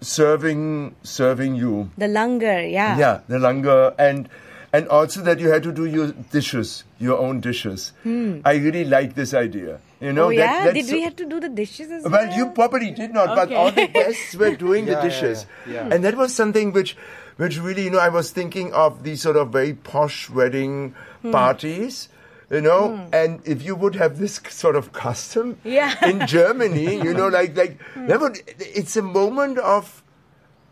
serving, 0.00 0.94
serving 1.02 1.54
you. 1.56 1.90
the 1.98 2.06
langar 2.08 2.60
yeah 2.70 2.96
Yeah, 2.98 3.20
the 3.28 3.38
langar. 3.38 3.94
And, 3.98 4.28
and 4.72 4.88
also 4.88 5.22
that 5.22 5.40
you 5.40 5.48
had 5.50 5.62
to 5.62 5.72
do 5.72 5.86
your 5.86 6.12
dishes, 6.32 6.84
your 6.98 7.18
own 7.18 7.40
dishes. 7.40 7.92
I 8.04 8.54
really 8.60 8.84
like 8.84 9.14
this 9.14 9.32
idea. 9.34 9.80
You 10.00 10.12
know, 10.12 10.28
Hmm. 10.28 10.34
oh 10.34 10.36
that- 10.36 10.36
yeah 10.36 10.64
that's 10.72 10.86
did 10.86 10.92
we 10.94 11.02
have 11.02 11.16
to 11.16 11.24
do 11.24 11.40
the 11.40 11.48
dishes 11.48 11.90
as 11.90 12.02
well 12.04 12.12
well, 12.12 12.36
you 12.36 12.50
probably 12.50 12.90
did 12.90 13.12
not, 13.14 13.34
but 13.34 13.52
all 13.52 13.70
the 13.72 13.86
guests 14.00 14.34
were 14.36 14.54
doing 14.54 14.84
the 14.84 14.92
Yeah, 14.92 14.98
yeah, 14.98 15.08
dishes, 15.08 15.46
yeah, 15.66 15.72
yeah. 15.88 15.94
and 15.94 16.04
that 16.04 16.16
was 16.16 16.34
something 16.34 16.72
which, 16.72 16.96
which 17.38 17.58
really, 17.58 17.84
you 17.84 17.90
know, 17.90 17.98
I 17.98 18.10
was 18.10 18.30
thinking 18.30 18.74
of 18.74 19.02
these 19.04 19.22
sort 19.22 19.36
of 19.36 19.52
very 19.52 19.72
posh 19.72 20.28
wedding 20.28 20.94
Hmm. 21.22 21.32
parties, 21.32 22.10
you 22.50 22.60
know, 22.60 22.96
hmm. 22.96 23.14
and 23.20 23.40
if 23.44 23.62
you 23.64 23.74
would 23.74 23.96
have 23.96 24.18
this 24.18 24.40
sort 24.50 24.76
of 24.76 24.92
custom 24.92 25.58
Yeah. 25.64 25.94
In 26.08 26.26
Germany, 26.26 26.96
you 27.04 27.14
know, 27.14 27.28
like 27.38 27.56
like 27.56 27.80
hmm. 27.94 28.06
that 28.06 28.20
would, 28.20 28.38
it's 28.58 28.96
a 28.96 29.02
moment 29.02 29.58
of 29.58 30.02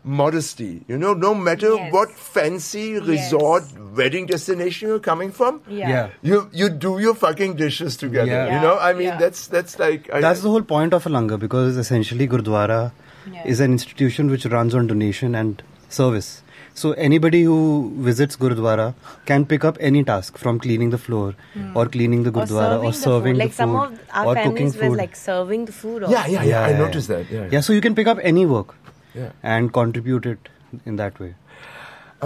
modesty, 0.03 0.85
you 0.87 0.97
know, 0.97 1.13
no 1.13 1.33
matter 1.33 1.73
Yes. 1.73 1.91
what 1.93 2.11
fancy 2.11 2.99
resort 2.99 3.63
wedding 3.97 4.27
destination 4.27 4.87
you're 4.89 4.99
coming 4.99 5.31
from. 5.31 5.61
yeah, 5.67 5.89
Yeah. 5.89 6.09
You 6.21 6.49
you 6.53 6.69
do 6.69 6.99
your 6.99 7.15
fucking 7.15 7.55
dishes 7.55 7.97
together. 7.97 8.31
Yeah. 8.31 8.55
You 8.55 8.61
know, 8.61 8.77
I 8.77 8.93
mean 8.93 9.07
Yeah. 9.07 9.17
that's 9.17 9.47
that's 9.47 9.79
like 9.79 10.09
I, 10.13 10.21
That's 10.21 10.41
the 10.41 10.49
whole 10.49 10.61
point 10.61 10.93
of 10.93 11.05
a 11.07 11.09
langar 11.09 11.39
because 11.39 11.77
essentially 11.85 12.27
Gurdwara 12.27 12.91
Yeah. 13.33 13.47
is 13.53 13.59
an 13.59 13.71
institution 13.71 14.29
which 14.29 14.45
runs 14.45 14.75
on 14.75 14.87
donation 14.87 15.33
and 15.43 15.63
service. 15.89 16.43
So 16.79 16.91
anybody 17.07 17.41
who 17.43 17.57
visits 18.05 18.35
Gurdwara 18.35 18.93
can 19.25 19.45
pick 19.51 19.63
up 19.67 19.77
any 19.89 20.03
task 20.09 20.37
from 20.37 20.59
cleaning 20.59 20.89
the 20.95 20.97
floor 20.97 21.33
or 21.73 21.85
cleaning 21.93 22.23
the 22.23 22.31
Hmm. 22.31 22.39
or 22.39 22.47
serving, 22.47 22.87
or 22.89 22.93
serving 22.93 23.37
the 23.37 23.39
food. 23.39 23.39
the 23.39 23.43
like 23.45 23.53
some 23.59 23.75
food 23.75 23.93
of 23.93 24.15
our 24.21 24.25
or 24.25 24.35
cooking 24.35 24.51
families 24.57 24.75
were 24.81 24.89
food. 24.89 24.97
like 25.03 25.15
serving 25.21 25.65
the 25.69 25.71
food 25.77 26.03
also. 26.03 26.15
Yeah, 26.15 26.27
yeah, 26.33 26.43
yeah. 26.51 26.61
I 26.63 26.73
noticed 26.81 27.07
that. 27.13 27.31
Yeah. 27.37 27.47
Yeah, 27.55 27.61
so 27.69 27.71
you 27.77 27.81
can 27.87 27.95
pick 28.01 28.07
up 28.15 28.19
any 28.33 28.45
work 28.45 28.75
Yeah. 29.13 29.31
and 29.55 29.71
contribute 29.79 30.25
it 30.33 30.49
in 30.85 30.97
that 31.03 31.19
way. 31.25 31.33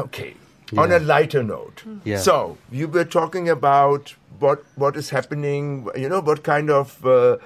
Okay. 0.05 0.33
On 0.77 0.91
a 0.91 0.99
lighter 0.99 1.43
note. 1.43 1.83
Yeah. 2.03 2.17
So 2.17 2.57
you 2.71 2.87
were 2.97 3.05
talking 3.19 3.49
about 3.49 4.13
what 4.39 4.63
what 4.85 4.95
is 5.03 5.09
happening. 5.19 5.71
You 5.95 6.09
know 6.09 6.19
what 6.33 6.43
kind 6.43 6.69
of 6.81 6.93
uh, 7.05 7.37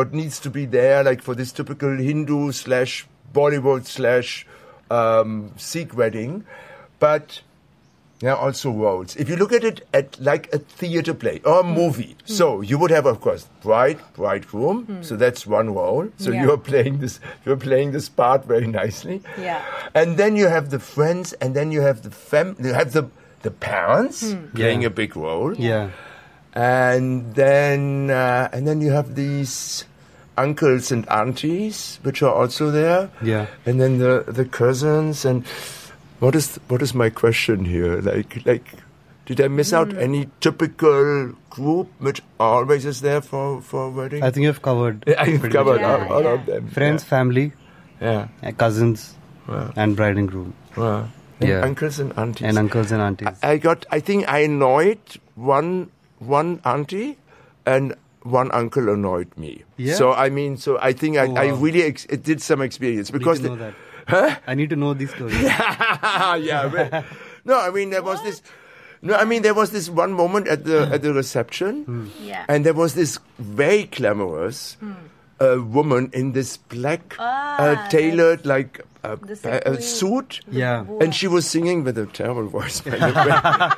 what 0.00 0.12
needs 0.22 0.40
to 0.46 0.50
be 0.56 0.64
there, 0.74 1.02
like 1.12 1.22
for 1.28 1.34
this 1.34 1.52
typical 1.60 1.96
Hindu 2.08 2.52
slash 2.52 2.98
Bollywood 3.38 3.86
slash 3.86 4.46
um, 4.90 5.52
Sikh 5.56 5.96
wedding, 5.96 6.44
but. 6.98 7.40
There 8.20 8.32
are 8.34 8.36
also 8.46 8.72
roles. 8.72 9.14
If 9.14 9.28
you 9.28 9.36
look 9.36 9.52
at 9.52 9.62
it 9.62 9.86
at 9.94 10.18
like 10.20 10.52
a 10.52 10.58
theater 10.58 11.14
play 11.14 11.40
or 11.44 11.60
a 11.60 11.62
movie, 11.62 12.16
so 12.24 12.60
you 12.62 12.76
would 12.76 12.90
have, 12.90 13.06
of 13.06 13.20
course, 13.20 13.46
bride, 13.62 14.00
bridegroom. 14.14 15.04
So 15.04 15.14
that's 15.14 15.46
one 15.46 15.72
role. 15.72 16.08
So 16.16 16.32
Yeah. 16.32 16.42
you're 16.42 16.58
playing 16.58 16.98
this, 16.98 17.20
you're 17.46 17.56
playing 17.56 17.92
this 17.92 18.08
part 18.08 18.44
very 18.44 18.66
nicely. 18.66 19.22
Yeah. 19.40 19.62
And 19.94 20.16
then 20.16 20.34
you 20.34 20.48
have 20.48 20.70
the 20.70 20.80
friends, 20.80 21.32
and 21.34 21.54
then 21.54 21.70
you 21.70 21.80
have 21.82 22.02
the 22.02 22.10
fam, 22.10 22.56
you 22.58 22.74
have 22.74 22.90
the 22.90 23.04
the 23.42 23.52
parents 23.52 24.34
playing 24.52 24.82
Yeah. 24.82 24.88
a 24.88 24.90
big 24.90 25.14
role, 25.16 25.54
Yeah. 25.54 25.90
and 26.54 27.36
then 27.36 28.10
uh, 28.10 28.48
and 28.52 28.66
then 28.66 28.80
you 28.80 28.90
have 28.90 29.14
these 29.14 29.84
uncles 30.42 30.90
and 30.96 31.06
aunties 31.20 31.98
which 32.02 32.22
are 32.22 32.32
also 32.42 32.70
there. 32.70 33.10
Yeah. 33.22 33.46
And 33.66 33.80
then 33.80 33.98
the 33.98 34.24
the 34.40 34.44
cousins 34.58 35.24
and 35.24 35.44
what 36.20 36.34
is 36.34 36.58
what 36.68 36.82
is 36.88 36.94
my 36.94 37.10
question 37.10 37.64
here? 37.64 38.00
Like 38.10 38.38
like 38.46 38.64
did 39.26 39.40
I 39.44 39.48
miss 39.48 39.72
out 39.78 39.92
any 40.06 40.20
typical 40.40 41.34
group 41.50 41.88
which 42.08 42.22
always 42.40 42.86
is 42.94 43.00
there 43.02 43.20
for 43.20 43.60
for 43.60 43.90
wedding? 43.90 44.22
I 44.22 44.30
think 44.30 44.44
you've 44.44 44.62
covered. 44.62 45.04
I've 45.26 45.42
covered 45.58 45.82
much 45.82 45.90
all, 45.90 45.98
Yeah, 45.98 46.14
all 46.14 46.22
yeah. 46.22 46.34
of 46.38 46.46
them. 46.46 46.68
Friends, 46.78 47.04
family, 47.04 47.52
Yeah. 48.00 48.28
uh, 48.42 48.52
cousins, 48.64 49.14
Wow. 49.46 49.72
and 49.76 49.96
bride 49.96 50.16
and 50.22 50.28
groom, 50.34 50.54
Wow. 50.76 51.08
And 51.40 51.48
Yeah. 51.50 51.60
uncles 51.66 51.98
and 52.04 52.12
aunties. 52.22 52.46
and 52.48 52.58
uncles 52.58 52.90
and 52.90 53.02
aunties. 53.02 53.36
I 53.42 53.56
got. 53.68 53.84
I 53.98 54.00
think 54.00 54.26
I 54.38 54.38
annoyed 54.48 54.98
one 55.50 55.70
one 56.32 56.50
auntie, 56.72 57.16
and 57.74 57.94
one 58.30 58.50
uncle 58.52 58.88
annoyed 58.88 59.28
me. 59.36 59.64
Yeah? 59.76 59.94
So 59.94 60.12
I 60.12 60.28
mean, 60.30 60.56
so 60.56 60.78
I 60.80 60.92
think 60.92 61.16
I, 61.16 61.26
Oh, 61.26 61.34
I 61.34 61.46
really 61.48 61.82
ex- 61.82 62.06
it 62.06 62.22
did 62.22 62.40
some 62.42 62.60
experience 62.62 63.10
because 63.10 63.40
need 63.40 63.48
to 63.48 63.56
the- 63.56 63.56
know 63.56 63.72
that. 64.08 64.42
I 64.46 64.54
need 64.54 64.70
to 64.70 64.76
know 64.76 64.94
these 64.94 65.10
stories. 65.14 65.40
yeah. 65.42 66.68
but- 66.72 67.04
no, 67.44 67.58
I 67.58 67.70
mean 67.70 67.90
there 67.90 68.02
was 68.02 68.22
this. 68.22 68.42
No, 69.00 69.14
I 69.14 69.24
mean 69.24 69.42
there 69.42 69.54
was 69.54 69.70
this 69.70 69.88
one 69.88 70.12
moment 70.12 70.48
at 70.48 70.64
the 70.64 70.88
at 70.92 71.02
the 71.02 71.12
reception, 71.14 71.84
hmm. 71.84 72.06
Yeah. 72.20 72.44
and 72.48 72.66
there 72.66 72.74
was 72.74 72.94
this 72.94 73.18
very 73.38 73.84
glamorous 73.84 74.74
hmm. 74.80 74.92
A 75.40 75.60
woman 75.60 76.10
in 76.12 76.32
this 76.32 76.56
black 76.56 77.14
Ah, 77.18 77.58
uh, 77.58 77.88
tailored 77.88 78.44
like 78.44 78.80
uh, 79.04 79.14
The 79.22 79.36
pa- 79.36 79.70
uh, 79.70 79.76
suit. 79.78 80.40
Yeah. 80.50 80.84
And 81.00 81.14
she 81.14 81.28
was 81.28 81.46
singing 81.46 81.84
with 81.84 81.96
a 81.98 82.06
terrible 82.06 82.46
voice. 82.48 82.80
by 82.80 82.90
the 82.98 83.06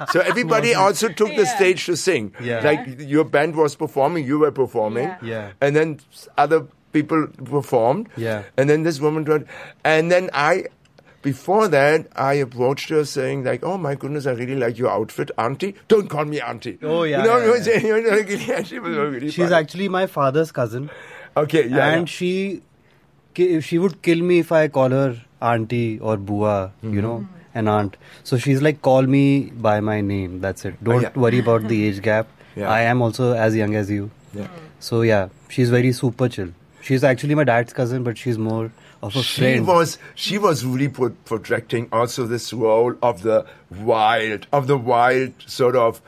way. 0.01 0.07
so 0.13 0.21
everybody 0.21 0.75
also 0.75 1.09
took 1.09 1.29
the 1.29 1.43
Yeah. 1.45 1.57
stage 1.57 1.87
to 1.87 1.97
sing. 1.97 2.33
Yeah. 2.41 2.61
Like 2.65 3.01
your 3.01 3.25
band 3.25 3.57
was 3.57 3.75
performing, 3.77 4.25
you 4.27 4.39
were 4.39 4.51
performing. 4.53 5.05
Yeah. 5.09 5.19
Yeah. 5.23 5.51
And 5.61 5.77
then 5.77 6.01
other 6.39 6.67
people 6.93 7.27
performed. 7.45 8.09
Yeah. 8.17 8.43
And 8.57 8.69
then 8.71 8.83
this 8.83 8.99
woman 9.01 9.25
tried. 9.27 9.45
And 9.85 10.11
then 10.11 10.31
I, 10.33 10.65
before 11.23 11.69
that, 11.69 12.07
I 12.17 12.33
approached 12.35 12.89
her 12.89 13.05
saying 13.05 13.45
like, 13.45 13.63
"Oh 13.63 13.77
my 13.77 13.95
goodness, 13.95 14.27
I 14.27 14.33
really 14.33 14.57
like 14.57 14.79
your 14.79 14.89
outfit, 14.91 15.31
Auntie. 15.37 15.75
Don't 15.89 16.09
call 16.09 16.25
me 16.25 16.41
Auntie." 16.41 16.79
Oh, 16.83 17.03
yeah, 17.03 17.19
You 17.23 17.29
know, 17.29 17.37
yeah, 17.55 17.75
you 17.77 17.89
know, 17.91 17.97
you 17.97 18.03
know, 18.11 18.17
like, 18.17 18.47
yeah, 18.49 18.63
she 18.71 18.79
was 18.79 18.97
really 18.97 19.31
She's 19.31 19.45
funny. 19.51 19.55
actually 19.55 19.89
my 19.91 20.07
father's 20.07 20.51
cousin, 20.51 20.89
okay. 21.37 21.69
Yeah. 21.69 21.89
and 21.95 22.09
she 22.09 22.63
she 23.61 23.79
would 23.79 24.03
kill 24.03 24.21
me 24.21 24.39
if 24.41 24.53
I 24.53 24.69
call 24.69 24.91
her 24.91 25.17
auntie 25.41 25.99
or 26.01 26.17
bua, 26.17 26.73
Mm-hmm. 26.83 26.95
you 26.95 27.03
know, 27.03 27.27
an 27.55 27.69
aunt. 27.69 27.97
So 28.25 28.37
she's 28.39 28.61
like, 28.63 28.83
call 28.83 29.03
me 29.03 29.51
by 29.69 29.81
my 29.81 30.01
name. 30.01 30.41
That's 30.41 30.65
it. 30.65 30.83
Don't 30.85 31.03
yeah. 31.03 31.13
worry 31.15 31.39
about 31.39 31.69
the 31.69 31.87
age 31.87 32.03
gap. 32.03 32.29
Yeah. 32.57 32.69
I 32.71 32.81
am 32.83 33.01
also 33.03 33.33
as 33.33 33.55
young 33.57 33.75
as 33.75 33.91
you. 33.91 34.11
yeah. 34.35 34.49
So 34.81 35.03
yeah, 35.03 35.29
she's 35.49 35.71
very 35.71 35.93
super 35.93 36.29
chill. 36.29 36.49
She's 36.83 37.05
actually 37.05 37.35
my 37.35 37.45
dad's 37.45 37.73
cousin, 37.73 38.03
but 38.03 38.17
she's 38.19 38.39
more 38.39 38.73
of 39.03 39.15
a 39.17 39.23
She 39.23 39.41
friend. 39.41 39.67
was 39.67 39.99
she 40.15 40.39
was 40.39 40.65
really 40.65 40.89
pro- 40.89 41.11
projecting 41.31 41.89
also 41.93 42.27
this 42.27 42.53
role 42.53 42.95
of 43.03 43.23
the 43.23 43.47
wild 43.91 44.47
of 44.53 44.67
the 44.67 44.77
wild 44.79 45.33
sort 45.47 45.77
of 45.77 46.01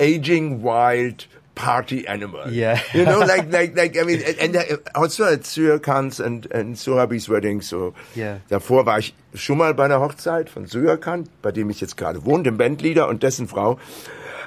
aging 0.00 0.62
wild 0.62 1.26
party 1.58 2.06
animal. 2.06 2.50
Yeah. 2.52 2.80
you 2.94 3.04
know, 3.04 3.18
like 3.20 3.50
like 3.58 3.76
like 3.76 3.98
I 3.98 4.02
mean, 4.04 4.22
and, 4.22 4.38
and 4.38 4.56
uh, 4.56 4.76
also 4.94 5.24
at 5.24 5.42
Suryakant's 5.42 6.20
and 6.20 6.46
and 6.52 6.76
Surabhi's 6.78 7.28
wedding. 7.28 7.60
So 7.60 7.92
Yeah. 8.14 8.38
davor 8.48 8.86
war 8.86 8.98
ich 8.98 9.12
schon 9.34 9.58
mal 9.58 9.74
bei 9.74 9.84
einer 9.84 10.00
Hochzeit 10.00 10.48
von 10.48 10.66
Surya 10.66 10.96
Khan, 10.96 11.28
bei 11.42 11.52
dem 11.52 11.68
ich 11.70 11.80
jetzt 11.80 11.96
gerade 11.96 12.24
wohne, 12.24 12.44
dem 12.44 12.56
Bandleader 12.56 13.08
und 13.08 13.22
dessen 13.22 13.48
Frau. 13.48 13.78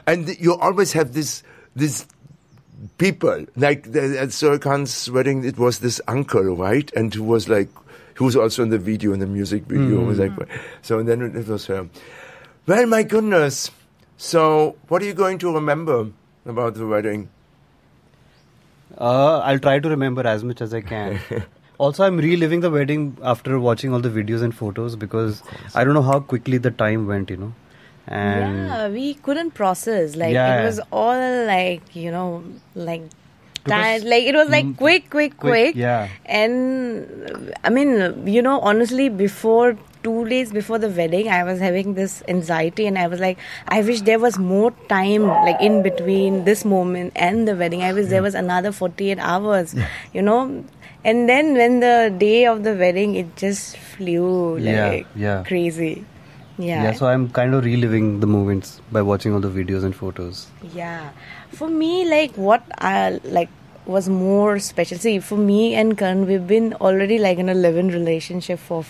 And 0.05 0.27
you 0.39 0.53
always 0.53 0.95
have 0.95 1.11
this 1.13 1.43
this 1.75 2.07
people. 2.97 3.45
Like 3.55 3.91
the, 3.91 4.17
at 4.19 4.31
Sir 4.31 4.57
Khan's 4.57 5.11
wedding, 5.13 5.43
it 5.43 5.57
was 5.59 5.79
this 5.79 6.01
uncle, 6.07 6.55
right? 6.55 6.91
And 6.95 7.13
who 7.13 7.23
was 7.23 7.47
like, 7.47 7.69
who 8.15 8.25
was 8.25 8.35
also 8.35 8.63
in 8.63 8.69
the 8.69 8.79
video, 8.79 9.13
in 9.13 9.19
the 9.19 9.27
music 9.27 9.63
video. 9.67 10.03
Was 10.03 10.17
like, 10.19 10.31
so 10.81 10.97
and 10.99 11.07
then 11.07 11.21
it 11.21 11.47
was 11.47 11.67
her. 11.67 11.87
Well, 12.67 12.85
my 12.87 13.03
goodness. 13.03 13.71
So, 14.17 14.75
what 14.87 15.01
are 15.01 15.05
you 15.05 15.13
going 15.15 15.39
to 15.39 15.51
remember 15.53 16.07
about 16.45 16.73
the 16.75 16.87
wedding? 16.87 17.29
Uh, 18.97 19.39
I'll 19.39 19.59
try 19.59 19.79
to 19.79 19.89
remember 19.89 20.25
as 20.27 20.43
much 20.43 20.61
as 20.61 20.73
I 20.73 20.81
can. 20.81 21.19
also, 21.77 22.03
I'm 22.03 22.17
reliving 22.17 22.59
the 22.59 22.69
wedding 22.69 23.17
after 23.23 23.59
watching 23.59 23.93
all 23.93 23.99
the 23.99 24.09
videos 24.09 24.41
and 24.41 24.53
photos 24.53 24.95
because 24.95 25.41
I 25.73 25.83
don't 25.83 25.93
know 25.93 26.01
how 26.01 26.19
quickly 26.19 26.57
the 26.57 26.71
time 26.71 27.07
went, 27.07 27.29
you 27.29 27.37
know. 27.37 27.53
And 28.07 28.67
yeah, 28.67 28.87
we 28.89 29.13
couldn't 29.13 29.51
process. 29.51 30.15
Like 30.15 30.33
Yeah. 30.33 30.61
it 30.61 30.65
was 30.65 30.79
all 30.91 31.45
like 31.45 31.95
you 31.95 32.11
know, 32.11 32.43
like 32.75 33.03
Because- 33.63 34.01
time. 34.01 34.09
Like 34.09 34.23
it 34.23 34.35
was 34.35 34.49
like 34.49 34.65
Mm, 34.65 34.77
quick, 34.77 35.09
quick, 35.09 35.37
quick, 35.37 35.51
quick. 35.51 35.75
yeah. 35.75 36.09
And 36.25 37.53
I 37.63 37.69
mean, 37.69 38.27
you 38.27 38.41
know, 38.41 38.59
honestly, 38.59 39.07
before 39.07 39.77
two 40.03 40.27
days 40.27 40.51
before 40.51 40.79
the 40.79 40.89
wedding, 40.89 41.29
I 41.29 41.43
was 41.43 41.59
having 41.59 41.93
this 41.93 42.21
anxiety, 42.27 42.87
and 42.87 42.97
I 42.97 43.07
was 43.07 43.19
like, 43.19 43.37
I 43.67 43.81
wish 43.81 44.01
there 44.01 44.19
was 44.19 44.37
more 44.37 44.71
time, 44.89 45.27
like 45.27 45.61
in 45.61 45.81
between 45.83 46.45
this 46.45 46.63
moment 46.65 47.13
and 47.15 47.47
the 47.47 47.55
wedding. 47.55 47.83
I 47.83 47.93
wish 47.93 48.07
there 48.07 48.21
was 48.21 48.35
another 48.35 48.71
forty-eight 48.71 49.19
hours. 49.19 49.75
You 50.13 50.21
know. 50.21 50.63
And 51.03 51.27
then 51.27 51.55
when 51.55 51.79
the 51.79 52.15
day 52.15 52.45
of 52.45 52.63
the 52.63 52.75
wedding, 52.75 53.15
it 53.15 53.35
just 53.35 53.75
flew 53.75 54.59
like 54.59 55.07
yeah. 55.15 55.43
crazy. 55.47 56.05
Yeah. 56.59 56.83
yeah, 56.83 56.91
so 56.93 57.07
I'm 57.07 57.29
kind 57.29 57.55
of 57.55 57.65
reliving 57.65 58.19
the 58.19 58.27
moments 58.27 58.81
by 58.91 59.01
watching 59.01 59.33
all 59.33 59.39
the 59.39 59.49
videos 59.49 59.83
and 59.83 59.95
photos. 59.95 60.45
Yeah, 60.75 61.09
for 61.49 61.67
me, 61.67 62.07
like 62.07 62.35
what 62.35 62.63
I 62.77 63.19
like 63.23 63.49
was 63.87 64.09
more 64.09 64.59
special. 64.59 64.99
See, 64.99 65.19
for 65.19 65.37
me 65.37 65.73
and 65.73 65.97
Karan, 65.97 66.27
we've 66.27 66.45
been 66.45 66.75
already 66.75 67.17
like 67.17 67.39
in 67.39 67.49
a 67.49 67.55
live-in 67.55 67.87
relationship 67.87 68.59
for 68.59 68.83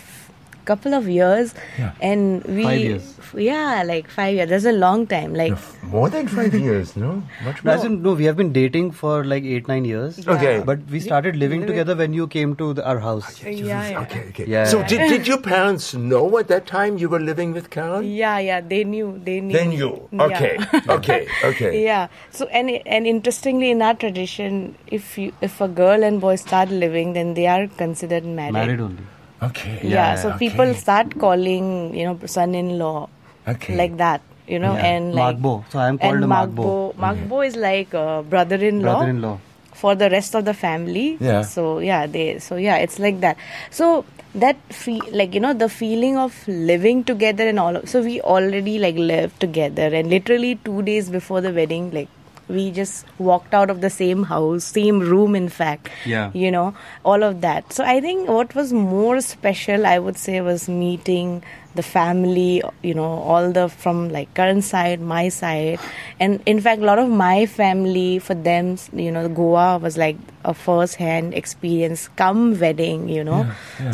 couple 0.66 0.94
of 0.94 1.08
years, 1.10 1.54
Yeah. 1.80 1.92
and 2.02 2.44
we 2.46 2.64
Five 2.64 2.80
years. 2.80 3.16
f- 3.20 3.34
yeah, 3.38 3.84
like 3.86 4.08
five 4.10 4.36
years. 4.36 4.50
That's 4.50 4.66
a 4.66 4.72
long 4.72 5.06
time. 5.08 5.34
Like 5.34 5.54
More 5.84 6.10
than 6.10 6.28
five 6.28 6.54
years, 6.66 6.96
no? 6.96 7.24
Much 7.46 7.64
No, 7.64 7.82
in, 7.84 8.02
no, 8.04 8.14
we 8.14 8.26
have 8.26 8.38
been 8.38 8.52
dating 8.54 8.92
for 8.92 9.24
like 9.26 9.44
eight, 9.44 9.68
nine 9.68 9.86
years. 9.86 10.20
Okay. 10.28 10.62
But 10.66 10.80
we 10.90 11.00
started 11.00 11.36
living 11.36 11.66
together 11.66 11.96
when 11.96 12.14
you 12.14 12.28
came 12.28 12.56
to 12.58 12.74
the, 12.74 12.86
our 12.88 13.00
house. 13.00 13.42
Ah, 13.46 13.48
yeah, 13.50 13.90
yeah. 13.90 14.00
Okay, 14.02 14.24
okay. 14.30 14.46
Yeah. 14.48 14.66
So, 14.66 14.84
did, 14.84 15.08
did 15.10 15.28
your 15.34 15.40
parents 15.40 15.94
know 15.94 16.38
at 16.38 16.48
that 16.50 16.68
time 16.68 16.98
you 16.98 17.10
were 17.10 17.20
living 17.20 17.54
with 17.54 17.70
Karan? 17.70 18.04
Yeah, 18.12 18.40
yeah, 18.40 18.62
they 18.62 18.84
knew. 18.84 19.20
They 19.24 19.40
knew. 19.42 19.58
They 19.58 19.68
knew. 19.68 20.10
Yeah. 20.12 20.26
Okay, 20.26 20.58
okay, 20.98 21.28
okay. 21.52 21.84
Yeah. 21.84 22.08
So 22.32 22.46
and 22.48 22.70
and 22.86 23.08
interestingly, 23.08 23.72
in 23.72 23.82
our 23.82 23.94
tradition, 23.96 24.76
if 24.88 25.18
you 25.18 25.32
if 25.42 25.60
a 25.62 25.68
girl 25.68 26.04
and 26.04 26.22
boy 26.22 26.36
start 26.36 26.70
living, 26.70 27.14
then 27.14 27.34
they 27.34 27.48
are 27.48 27.68
considered 27.68 28.26
married. 28.26 28.54
Married 28.54 28.80
only. 28.80 29.04
Okay. 29.42 29.80
Yeah. 29.84 29.90
Yeah, 29.90 30.16
so 30.16 30.30
okay. 30.30 30.38
people 30.50 30.74
start 30.76 31.18
calling, 31.20 31.96
you 31.96 32.06
know, 32.06 32.20
son-in-law, 32.26 33.10
Okay. 33.48 33.76
like 33.76 33.98
that. 33.98 34.22
You 34.48 34.60
know, 34.60 34.74
Yeah. 34.74 34.86
and 34.86 35.16
like 35.16 35.38
Magbo. 35.38 35.64
So 35.72 35.80
I 35.80 35.88
am 35.88 35.98
called 35.98 36.16
and 36.16 36.24
a 36.26 36.28
Magbo. 36.28 36.96
Magbo 36.96 37.46
is 37.48 37.56
like 37.56 37.94
a 37.94 38.24
brother-in-law. 38.28 38.98
Brother-in-law. 39.00 39.38
for 39.82 39.96
the 39.96 40.08
rest 40.12 40.36
of 40.36 40.44
the 40.46 40.54
family. 40.54 41.18
Yeah. 41.20 41.42
So 41.42 41.80
yeah, 41.80 42.06
they 42.06 42.38
so 42.48 42.56
yeah, 42.56 42.76
it's 42.78 43.00
like 43.00 43.20
that. 43.22 43.38
So 43.72 44.06
that 44.36 44.58
feel 44.80 45.02
like 45.12 45.34
you 45.34 45.40
know 45.46 45.54
the 45.62 45.70
feeling 45.70 46.18
of 46.24 46.36
living 46.48 47.04
together 47.04 47.48
and 47.48 47.58
all. 47.64 47.78
Of, 47.78 47.90
so 47.90 48.02
we 48.10 48.22
already 48.22 48.78
like 48.84 48.96
lived 48.96 49.40
together, 49.40 49.88
and 50.02 50.10
literally 50.16 50.52
two 50.68 50.84
days 50.84 51.10
before 51.10 51.42
the 51.42 51.52
wedding, 51.52 51.90
like 51.98 52.10
we 52.52 52.70
just 52.72 53.06
walked 53.30 53.54
out 53.54 53.70
of 53.70 53.82
the 53.82 53.90
same 53.90 54.24
house, 54.24 54.66
same 54.66 55.00
room, 55.00 55.36
in 55.36 55.50
fact. 55.50 55.90
Yeah. 56.06 56.30
You 56.34 56.52
know 56.52 56.68
all 57.06 57.24
of 57.32 57.42
that. 57.48 57.74
So 57.80 57.84
I 57.96 58.00
think 58.02 58.30
what 58.38 58.54
was 58.62 58.74
more 58.74 59.22
special, 59.22 59.86
I 59.86 59.98
would 60.00 60.18
say, 60.28 60.42
was 60.42 60.68
meeting 60.70 61.42
the 61.80 61.84
family 61.84 62.62
you 62.84 62.94
know 62.94 63.10
all 63.34 63.46
the 63.58 63.62
from 63.70 64.00
like 64.14 64.32
Karan 64.38 64.62
side 64.70 65.00
my 65.12 65.30
side 65.36 65.80
and 66.20 66.42
in 66.46 66.60
fact 66.66 66.82
a 66.82 66.86
lot 66.88 67.00
of 67.04 67.08
my 67.10 67.46
family 67.46 68.20
for 68.20 68.34
them 68.48 68.76
you 68.92 69.10
know 69.10 69.30
goa 69.30 69.78
was 69.78 69.98
like 70.02 70.18
a 70.44 70.54
first 70.54 70.96
hand 71.04 71.34
experience 71.34 72.10
come 72.24 72.60
wedding 72.64 73.08
you 73.08 73.24
know 73.24 73.40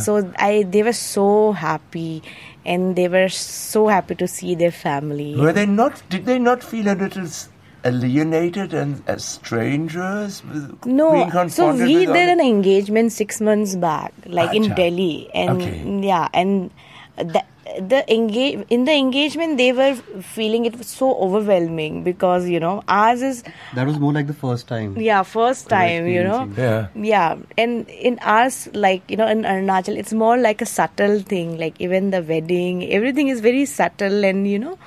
so 0.05 0.15
i 0.47 0.63
they 0.77 0.81
were 0.87 0.97
so 1.01 1.51
happy 1.51 2.23
and 2.65 2.95
they 2.95 3.07
were 3.17 3.29
so 3.29 3.87
happy 3.87 4.15
to 4.15 4.27
see 4.27 4.55
their 4.55 4.71
family 4.71 5.35
Were 5.35 5.53
they 5.53 5.67
not? 5.67 6.01
Did 6.09 6.25
they 6.25 6.39
not 6.39 6.63
feel 6.63 6.89
a 6.91 6.95
little 7.03 7.25
s- 7.25 7.47
alienated 7.87 8.73
and 8.73 9.01
as 9.07 9.23
strangers? 9.25 10.41
No, 10.85 11.29
so 11.47 11.73
we 11.73 12.05
did 12.05 12.29
an 12.33 12.39
engagement 12.39 13.11
six 13.11 13.39
months 13.41 13.75
back, 13.75 14.13
like 14.25 14.53
in 14.53 14.73
Delhi, 14.73 15.29
and 15.33 15.61
Okay. 15.61 16.07
yeah, 16.07 16.27
and 16.33 16.71
the 17.17 17.43
the 17.91 17.99
engage 18.13 18.65
in 18.75 18.85
the 18.85 18.93
engagement 18.93 19.57
they 19.57 19.71
were 19.77 19.95
feeling 20.27 20.65
it 20.65 20.77
was 20.77 20.87
so 20.87 21.07
overwhelming 21.25 21.97
because 22.03 22.47
you 22.47 22.59
know 22.61 22.81
ours 22.87 23.21
is 23.21 23.43
That 23.75 23.85
was 23.87 23.99
more 23.99 24.13
like 24.13 24.27
the 24.27 24.33
first 24.33 24.67
time. 24.69 24.95
yeah 24.97 25.23
first 25.23 25.67
time 25.69 26.07
you 26.07 26.23
know. 26.23 26.49
Yeah. 26.57 26.87
yeah 26.95 27.35
and 27.57 27.89
in 27.89 28.19
ours 28.21 28.69
like 28.73 29.11
you 29.11 29.17
know 29.17 29.27
in 29.27 29.41
arunachal 29.43 29.97
it's 30.03 30.13
more 30.13 30.37
like 30.37 30.61
a 30.61 30.65
subtle 30.65 31.19
thing 31.33 31.57
like 31.57 31.75
even 31.87 32.09
the 32.11 32.21
wedding 32.21 32.89
everything 32.99 33.27
is 33.27 33.41
very 33.41 33.65
subtle 33.65 34.23
and 34.23 34.47
you 34.53 34.57
know 34.59 34.77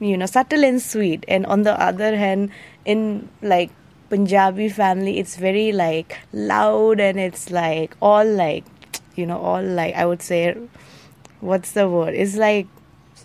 you 0.00 0.16
know 0.16 0.26
subtle 0.26 0.64
and 0.64 0.80
sweet. 0.80 1.24
And 1.28 1.46
on 1.46 1.62
the 1.62 1.80
other 1.80 2.16
hand 2.16 2.50
in 2.84 3.28
like 3.42 3.70
punjabi 4.08 4.68
family 4.68 5.18
it's 5.18 5.34
very 5.34 5.72
like 5.72 6.16
loud 6.32 7.00
and 7.00 7.18
it's 7.18 7.50
like 7.50 7.96
all 8.00 8.24
like 8.24 8.64
you 9.16 9.26
know 9.26 9.36
all 9.36 9.60
like 9.60 9.96
i 9.96 10.06
would 10.06 10.22
say 10.22 10.54
what's 11.40 11.72
the 11.72 11.88
word? 11.88 12.14
It's 12.14 12.36
like 12.36 12.66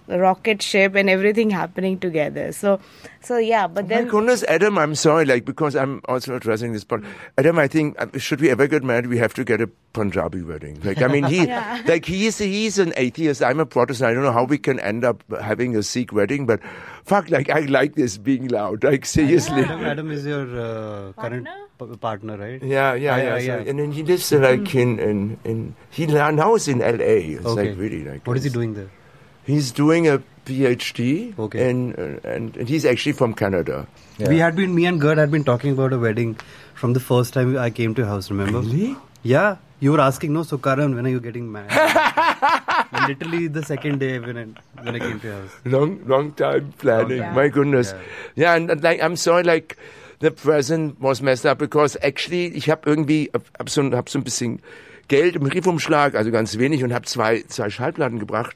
rocket 0.08 0.62
ship 0.62 0.96
and 0.96 1.10
everything 1.10 1.50
happening 1.50 1.98
together 2.00 2.52
so 2.52 2.80
so 3.22 3.38
yeah 3.38 3.68
but 3.68 3.84
My 3.88 3.96
then 3.96 4.08
goodness, 4.08 4.44
Adam, 4.48 4.78
I'm 4.78 4.96
sorry, 4.96 5.26
like, 5.26 5.46
because 5.46 5.76
I'm 5.76 6.02
also 6.06 6.36
addressing 6.36 6.74
this 6.74 6.84
part. 6.84 7.04
Adam, 7.38 7.60
I 7.60 7.68
think, 7.68 7.96
uh, 8.02 8.08
should 8.18 8.42
we 8.42 8.50
ever 8.50 8.66
get 8.68 8.84
married, 8.84 9.08
we 9.08 9.20
have 9.20 9.34
to 9.36 9.44
get 9.44 9.62
a 9.62 9.68
Punjabi 9.94 10.42
wedding. 10.42 10.80
Like, 10.84 11.02
I 11.04 11.08
mean, 11.08 11.26
he, 11.26 11.46
Yeah. 11.48 11.84
like, 11.88 12.06
he's, 12.06 12.40
he's 12.40 12.80
an 12.80 12.94
atheist. 12.98 13.44
I'm 13.44 13.60
a 13.60 13.66
Protestant. 13.68 14.10
I 14.10 14.14
don't 14.16 14.24
know 14.24 14.32
how 14.32 14.46
we 14.46 14.58
can 14.58 14.80
end 14.80 15.06
up 15.06 15.24
having 15.40 15.76
a 15.76 15.84
Sikh 15.84 16.12
wedding, 16.12 16.48
but 16.48 16.60
fuck, 17.04 17.30
like, 17.30 17.50
I 17.52 17.60
like 17.62 17.94
this 17.94 18.18
being 18.18 18.48
loud. 18.48 18.84
Like, 18.84 19.06
seriously. 19.06 19.62
Adam, 19.64 19.86
Adam 19.86 20.12
is 20.12 20.26
your 20.26 20.42
uh, 20.60 21.14
current 21.14 21.48
Partner? 21.78 21.98
partner, 21.98 22.38
right? 22.38 22.62
Yeah, 22.64 22.96
yeah, 22.96 23.14
Ah, 23.14 23.18
yeah. 23.18 23.24
yeah, 23.24 23.38
so- 23.38 23.46
yeah. 23.46 23.70
and 23.70 23.80
then 23.80 23.92
he 23.92 24.02
lives 24.04 24.34
uh, 24.34 24.40
like 24.40 24.74
in, 24.74 24.98
in, 25.00 25.38
in, 25.44 25.76
he 25.92 26.08
now 26.08 26.56
is 26.56 26.68
in 26.68 26.80
LA. 26.80 27.38
It's 27.38 27.46
Okay. 27.46 27.70
like 27.70 27.78
really 27.78 28.04
like. 28.04 28.26
What 28.26 28.38
is 28.38 28.44
he 28.44 28.50
doing 28.50 28.74
there? 28.74 28.90
He's 29.46 29.72
doing 29.72 30.08
a 30.08 30.22
PhD. 30.46 31.38
Okay. 31.38 31.70
And, 31.70 31.98
uh, 31.98 32.28
and, 32.28 32.56
and 32.58 32.70
he's 32.70 32.86
actually 32.86 33.14
from 33.14 33.34
Canada. 33.34 33.88
Yeah. 34.18 34.30
We 34.30 34.38
had 34.38 34.56
been, 34.56 34.74
me 34.76 34.86
and 34.86 35.00
Gert 35.00 35.18
had 35.18 35.32
been 35.32 35.44
talking 35.44 35.72
about 35.72 35.94
a 35.94 36.00
wedding 36.00 36.38
from 36.76 36.94
the 36.94 37.00
first 37.00 37.34
time 37.34 37.58
I 37.58 37.70
came 37.70 37.94
to 37.96 38.02
your 38.02 38.10
house, 38.10 38.30
remember? 38.30 38.60
Really? 38.60 38.96
Yeah, 39.24 39.58
you 39.80 39.92
were 39.92 40.02
asking, 40.02 40.34
no, 40.34 40.44
so 40.44 40.58
Karan, 40.58 40.96
when 40.96 41.06
are 41.06 41.10
you 41.10 41.20
getting 41.20 41.52
married? 41.52 41.72
Literally 43.08 43.48
the 43.48 43.64
second 43.64 44.00
day 44.00 44.18
when 44.20 44.38
I, 44.38 44.82
when 44.84 44.96
I 44.96 45.00
came 45.00 45.20
to 45.20 45.28
your 45.28 45.42
house. 45.42 45.52
long, 45.66 46.06
long 46.08 46.32
time 46.34 46.74
planning. 46.80 47.18
Yeah. 47.18 47.34
My 47.34 47.48
goodness. 47.50 47.94
Yeah. 47.94 48.02
Yeah, 48.36 48.56
and, 48.56 48.72
and 48.72 48.84
like 48.84 49.02
I'm 49.02 49.16
sorry, 49.16 49.44
like 49.44 49.78
the 50.20 50.32
present 50.32 51.00
was 51.00 51.22
messed 51.22 51.46
up 51.46 51.60
because 51.60 51.98
actually 52.02 52.48
ich 52.56 52.68
habe 52.68 52.90
irgendwie 52.90 53.30
hab 53.34 53.70
so, 53.70 53.90
hab 53.92 54.10
so 54.10 54.20
ein 54.20 54.24
bisschen 54.24 54.62
Geld 55.08 55.36
im 55.36 55.44
Briefumschlag, 55.44 56.16
also 56.16 56.32
ganz 56.32 56.58
wenig 56.58 56.84
und 56.84 56.94
habe 56.94 57.06
zwei 57.06 57.44
zwei 57.48 57.70
Schallplatten 57.70 58.20
gebracht. 58.20 58.56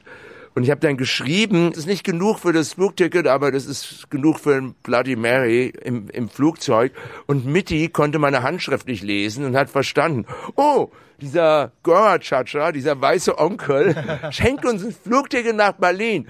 Und 0.56 0.62
ich 0.62 0.70
habe 0.70 0.80
dann 0.80 0.96
geschrieben, 0.96 1.68
das 1.68 1.80
ist 1.80 1.86
nicht 1.86 2.02
genug 2.02 2.38
für 2.38 2.54
das 2.54 2.72
Flugticket, 2.72 3.26
aber 3.26 3.52
das 3.52 3.66
ist 3.66 4.08
genug 4.08 4.40
für 4.40 4.54
ein 4.54 4.72
Bloody 4.82 5.14
Mary 5.14 5.70
im, 5.84 6.08
im 6.08 6.30
Flugzeug. 6.30 6.92
Und 7.26 7.44
Mitty 7.44 7.90
konnte 7.90 8.18
meine 8.18 8.42
Handschrift 8.42 8.88
nicht 8.88 9.02
lesen 9.02 9.44
und 9.44 9.54
hat 9.54 9.68
verstanden, 9.68 10.24
oh, 10.54 10.88
dieser 11.20 11.72
Gorachacha, 11.82 12.72
dieser 12.72 12.98
weiße 12.98 13.38
Onkel, 13.38 13.94
schenkt 14.30 14.64
uns 14.64 14.82
ein 14.82 14.92
Flugticket 14.92 15.54
nach 15.56 15.72
Berlin. 15.72 16.26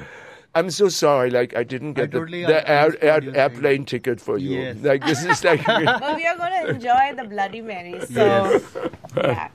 I'm 0.56 0.70
so 0.70 0.88
sorry, 0.88 1.28
like 1.28 1.54
I 1.54 1.62
didn't 1.62 1.94
get 1.94 2.10
the, 2.10 2.18
totally 2.18 2.44
the 2.44 2.68
air, 2.68 2.96
air, 3.00 3.22
airplane 3.32 3.84
ticket 3.86 4.20
for 4.20 4.38
you. 4.38 4.58
Yes. 4.58 4.76
Like 4.82 5.06
this 5.06 5.24
is 5.24 5.44
like 5.44 5.64
But 5.66 6.16
we 6.16 6.26
are 6.26 6.36
going 6.36 6.64
to 6.64 6.68
enjoy 6.70 7.14
the 7.14 7.28
Bloody 7.28 7.60
Mary. 7.60 8.00
So, 8.12 8.60
yeah. 9.16 9.48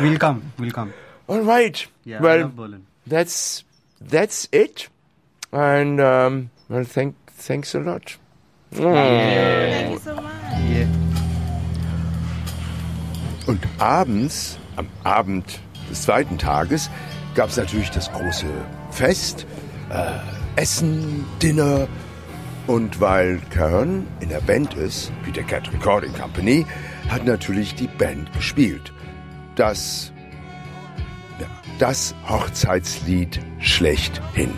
We'll 0.00 0.18
come, 0.18 0.42
we'll 0.58 0.72
come. 0.72 0.92
all 1.28 1.42
right. 1.42 1.86
Yeah, 2.04 2.18
I 2.18 2.20
well, 2.22 2.74
that's 3.06 3.62
that's 4.00 4.48
it. 4.52 4.88
And 5.52 6.00
um, 6.00 6.50
well, 6.68 6.84
thank 6.84 7.14
thanks 7.32 7.74
a 7.74 7.80
lot. 7.80 8.16
Thank 8.70 9.92
you 9.92 9.98
so 9.98 10.14
much. 10.14 10.32
Yeah. 10.68 10.86
Und 13.46 13.66
abends, 13.78 14.58
am 14.76 14.88
Abend 15.04 15.60
des 15.88 16.02
zweiten 16.02 16.36
Tages, 16.36 16.90
gab 17.34 17.48
es 17.48 17.56
natürlich 17.56 17.90
das 17.90 18.12
große 18.12 18.46
Fest, 18.90 19.46
äh, 19.90 20.60
Essen, 20.60 21.24
Dinner. 21.42 21.88
Und 22.66 23.00
weil 23.00 23.40
Kern 23.50 24.06
in 24.20 24.28
der 24.28 24.42
Band 24.42 24.74
ist, 24.74 25.10
wie 25.24 25.32
der 25.32 25.44
Cat 25.44 25.72
Recording 25.72 26.12
Company, 26.12 26.66
hat 27.08 27.24
natürlich 27.24 27.74
die 27.74 27.86
Band 27.86 28.30
gespielt. 28.34 28.92
Das, 29.54 30.12
ja, 31.40 31.46
das 31.78 32.14
Hochzeitslied 32.28 33.40
schlechthin. 33.60 34.50